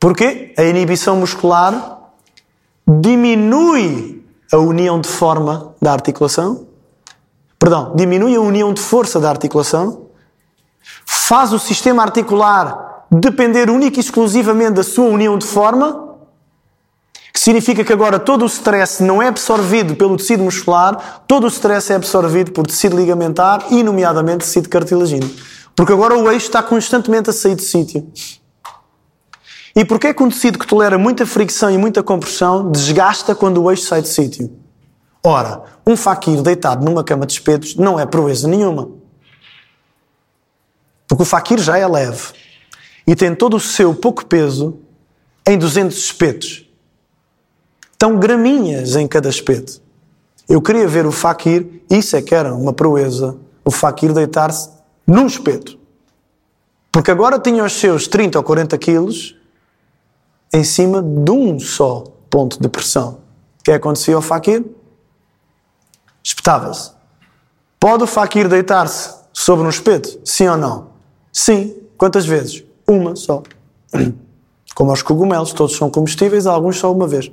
Porquê? 0.00 0.54
A 0.56 0.62
inibição 0.62 1.16
muscular 1.16 2.12
diminui 2.86 4.24
a 4.50 4.56
união 4.56 5.00
de 5.00 5.08
forma 5.08 5.74
da 5.82 5.92
articulação. 5.92 6.66
Perdão, 7.58 7.92
diminui 7.94 8.34
a 8.34 8.40
união 8.40 8.72
de 8.72 8.80
força 8.80 9.20
da 9.20 9.28
articulação. 9.28 10.07
Faz 11.10 11.54
o 11.54 11.58
sistema 11.58 12.02
articular 12.02 13.06
depender 13.10 13.70
única 13.70 13.98
e 13.98 14.00
exclusivamente 14.00 14.72
da 14.72 14.82
sua 14.82 15.06
união 15.06 15.38
de 15.38 15.46
forma 15.46 16.06
que 17.32 17.40
significa 17.40 17.82
que 17.82 17.92
agora 17.92 18.18
todo 18.18 18.42
o 18.42 18.46
stress 18.46 19.02
não 19.02 19.22
é 19.22 19.28
absorvido 19.28 19.94
pelo 19.94 20.18
tecido 20.18 20.42
muscular, 20.42 21.22
todo 21.26 21.44
o 21.44 21.48
stress 21.48 21.90
é 21.92 21.96
absorvido 21.96 22.52
por 22.52 22.66
tecido 22.66 22.96
ligamentar 22.96 23.64
e, 23.70 23.82
nomeadamente, 23.82 24.44
tecido 24.44 24.68
cartilagino. 24.68 25.30
Porque 25.74 25.92
agora 25.92 26.14
o 26.14 26.30
eixo 26.30 26.46
está 26.46 26.62
constantemente 26.62 27.30
a 27.30 27.32
sair 27.32 27.54
de 27.54 27.62
sítio. 27.62 28.06
E 29.74 29.84
porquê 29.84 30.12
que 30.12 30.22
um 30.22 30.28
tecido 30.28 30.58
que 30.58 30.66
tolera 30.66 30.98
muita 30.98 31.24
fricção 31.24 31.70
e 31.70 31.78
muita 31.78 32.02
compressão 32.02 32.70
desgasta 32.70 33.34
quando 33.34 33.62
o 33.62 33.70
eixo 33.70 33.84
sai 33.84 34.02
de 34.02 34.08
sítio? 34.08 34.50
Ora, 35.24 35.62
um 35.86 35.96
faquir 35.96 36.42
deitado 36.42 36.84
numa 36.84 37.04
cama 37.04 37.24
de 37.24 37.32
espetos 37.32 37.76
não 37.76 37.98
é 37.98 38.04
proeza 38.04 38.46
nenhuma. 38.48 38.97
Porque 41.08 41.22
o 41.22 41.26
faquir 41.26 41.58
já 41.58 41.78
é 41.78 41.88
leve 41.88 42.32
e 43.06 43.16
tem 43.16 43.34
todo 43.34 43.56
o 43.56 43.60
seu 43.60 43.94
pouco 43.94 44.26
peso 44.26 44.78
em 45.46 45.56
200 45.56 45.96
espetos. 45.96 46.68
Estão 47.90 48.18
graminhas 48.18 48.94
em 48.94 49.08
cada 49.08 49.30
espeto. 49.30 49.80
Eu 50.46 50.60
queria 50.60 50.86
ver 50.86 51.06
o 51.06 51.10
faquir, 51.10 51.82
isso 51.90 52.14
é 52.14 52.22
que 52.22 52.34
era 52.34 52.54
uma 52.54 52.72
proeza, 52.72 53.36
o 53.64 53.70
faquir 53.70 54.12
deitar-se 54.12 54.70
num 55.06 55.26
espeto. 55.26 55.78
Porque 56.92 57.10
agora 57.10 57.38
tinha 57.38 57.64
os 57.64 57.72
seus 57.72 58.06
30 58.06 58.38
ou 58.38 58.44
40 58.44 58.76
quilos 58.76 59.36
em 60.52 60.64
cima 60.64 61.02
de 61.02 61.30
um 61.30 61.58
só 61.58 62.04
ponto 62.30 62.60
de 62.60 62.68
pressão. 62.68 63.20
O 63.60 63.64
que 63.64 63.72
acontecia 63.72 64.16
ao 64.16 64.22
faquir? 64.22 64.64
Espetava-se. 66.22 66.92
Pode 67.80 68.04
o 68.04 68.06
faquir 68.06 68.48
deitar-se 68.48 69.14
sobre 69.32 69.64
um 69.64 69.68
espeto? 69.70 70.20
Sim 70.24 70.48
ou 70.48 70.56
não? 70.56 70.87
Sim. 71.38 71.76
Quantas 71.96 72.26
vezes? 72.26 72.64
Uma 72.86 73.16
só. 73.16 73.42
Como 74.74 74.92
os 74.92 75.02
cogumelos, 75.02 75.52
todos 75.52 75.76
são 75.76 75.90
comestíveis, 75.90 76.46
alguns 76.46 76.78
só 76.78 76.92
uma 76.92 77.06
vez. 77.06 77.30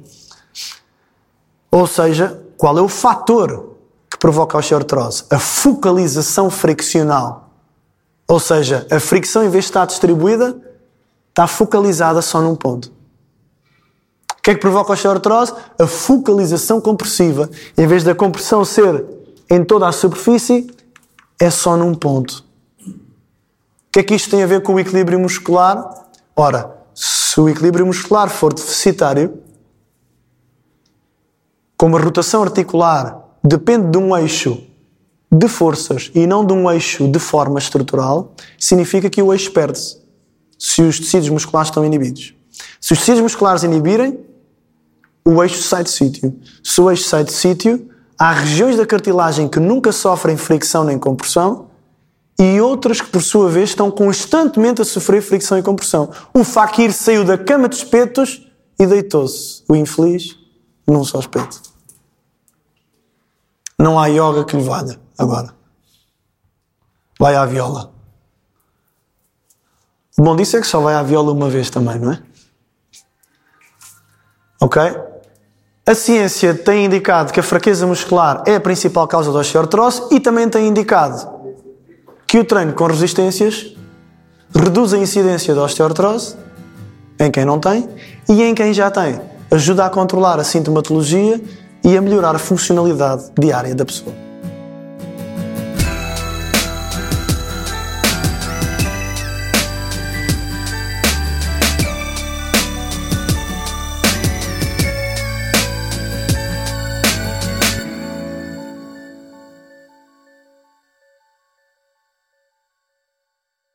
Ou 1.72 1.86
seja, 1.86 2.42
qual 2.58 2.78
é 2.78 2.82
o 2.82 2.88
fator 2.88 3.76
que 4.10 4.18
provoca 4.18 4.58
a 4.58 4.60
osteoartrose? 4.60 5.26
A 5.30 5.38
focalização 5.38 6.50
friccional. 6.50 7.50
Ou 8.28 8.40
seja, 8.40 8.88
a 8.90 9.00
fricção, 9.00 9.44
em 9.44 9.50
vez 9.50 9.66
de 9.66 9.70
estar 9.70 9.86
distribuída, 9.86 10.60
está 11.30 11.46
focalizada 11.46 12.22
só 12.22 12.42
num 12.42 12.56
ponto 12.56 12.96
que 14.46 14.52
é 14.52 14.54
que 14.54 14.62
provoca 14.62 14.92
a 14.92 14.94
osteoartrose? 14.94 15.54
A 15.80 15.88
focalização 15.88 16.80
compressiva. 16.80 17.50
Em 17.76 17.88
vez 17.88 18.04
da 18.04 18.14
compressão 18.14 18.64
ser 18.64 19.04
em 19.50 19.64
toda 19.64 19.88
a 19.88 19.92
superfície, 19.92 20.70
é 21.40 21.50
só 21.50 21.76
num 21.76 21.96
ponto. 21.96 22.45
Que 23.96 24.02
é 24.02 24.04
que 24.04 24.14
isto 24.14 24.30
tem 24.30 24.44
a 24.44 24.46
ver 24.46 24.62
com 24.62 24.74
o 24.74 24.80
equilíbrio 24.82 25.18
muscular? 25.18 26.06
Ora, 26.36 26.70
se 26.94 27.40
o 27.40 27.48
equilíbrio 27.48 27.86
muscular 27.86 28.30
for 28.30 28.54
deficitário, 28.54 29.42
como 31.78 31.96
a 31.96 32.02
rotação 32.02 32.44
articular 32.44 33.26
depende 33.42 33.92
de 33.92 33.98
um 33.98 34.14
eixo 34.18 34.62
de 35.32 35.48
forças 35.48 36.12
e 36.14 36.28
não 36.28 36.46
de 36.46 36.52
um 36.52 36.70
eixo 36.70 37.08
de 37.08 37.20
forma 37.20 37.58
estrutural, 37.58 38.34
significa 38.60 39.10
que 39.10 39.22
o 39.22 39.32
eixo 39.32 39.54
perde-se 39.54 39.98
se 40.60 40.82
os 40.82 41.00
tecidos 41.00 41.30
musculares 41.30 41.70
estão 41.70 41.86
inibidos. 41.86 42.36
Se 42.82 42.92
os 42.92 43.00
tecidos 43.00 43.22
musculares 43.22 43.64
inibirem, 43.64 44.20
o 45.24 45.42
eixo 45.42 45.64
sai 45.64 45.86
de 45.86 45.92
sítio. 45.92 46.38
Se 46.62 46.82
o 46.82 46.92
eixo 46.92 47.08
sai 47.08 47.24
de 47.24 47.32
sítio, 47.32 47.90
há 48.20 48.34
regiões 48.34 48.76
da 48.76 48.86
cartilagem 48.86 49.48
que 49.48 49.58
nunca 49.62 49.94
sofrem 49.94 50.36
fricção 50.36 50.84
nem 50.84 51.00
compressão 51.00 51.74
e 52.38 52.60
outras 52.60 53.00
que, 53.00 53.08
por 53.08 53.22
sua 53.22 53.50
vez, 53.50 53.70
estão 53.70 53.90
constantemente 53.90 54.82
a 54.82 54.86
sofrer 54.86 55.22
fricção 55.22 55.58
e 55.58 55.64
compressão. 55.64 56.12
O 56.34 56.44
faquir 56.44 56.92
saiu 56.92 57.24
da 57.24 57.38
cama 57.38 57.70
de 57.70 57.76
espetos 57.76 58.46
e 58.78 58.86
deitou-se, 58.86 59.64
o 59.70 59.76
infeliz, 59.76 60.38
num 60.86 61.04
só 61.04 61.20
espeto. 61.20 61.62
Não 63.80 64.00
há 64.00 64.08
yoga 64.08 64.44
que 64.44 64.56
lhe 64.56 64.64
valha 64.64 65.00
agora. 65.18 65.54
Vai 67.18 67.36
à 67.36 67.46
viola. 67.46 67.94
O 70.18 70.22
bom 70.22 70.36
disso 70.36 70.58
é 70.58 70.62
que 70.62 70.68
só 70.68 70.80
vai 70.80 70.96
à 70.96 71.04
viola 71.04 71.32
uma 71.32 71.50
vez 71.50 71.70
também, 71.70 72.00
não 72.00 72.12
é? 72.12 72.24
Ok? 74.62 74.82
A 75.88 75.94
ciência 75.94 76.54
tem 76.54 76.86
indicado 76.86 77.32
que 77.32 77.40
a 77.40 77.44
fraqueza 77.44 77.86
muscular 77.86 78.44
é 78.46 78.56
a 78.56 78.62
principal 78.62 79.08
causa 79.08 79.32
da 79.32 79.40
osteoartrose 79.40 80.08
e 80.12 80.20
também 80.20 80.50
tem 80.50 80.68
indicado 80.68 81.35
que 82.36 82.40
o 82.40 82.44
treino 82.44 82.74
com 82.74 82.86
resistências 82.88 83.74
reduz 84.54 84.94
a 84.94 84.98
incidência 84.98 85.56
da 85.56 85.64
osteoartrose 85.64 86.36
em 87.18 87.32
quem 87.32 87.46
não 87.46 87.62
tem 87.62 87.88
e 88.28 88.44
em 88.44 88.54
quem 88.54 88.74
já 88.74 88.92
tem. 88.92 89.22
Ajuda 89.50 89.86
a 89.86 89.90
controlar 89.90 90.38
a 90.38 90.44
sintomatologia 90.44 91.42
e 91.82 91.96
a 91.96 92.02
melhorar 92.02 92.36
a 92.36 92.38
funcionalidade 92.38 93.32
diária 93.40 93.74
da 93.74 93.86
pessoa. 93.86 94.25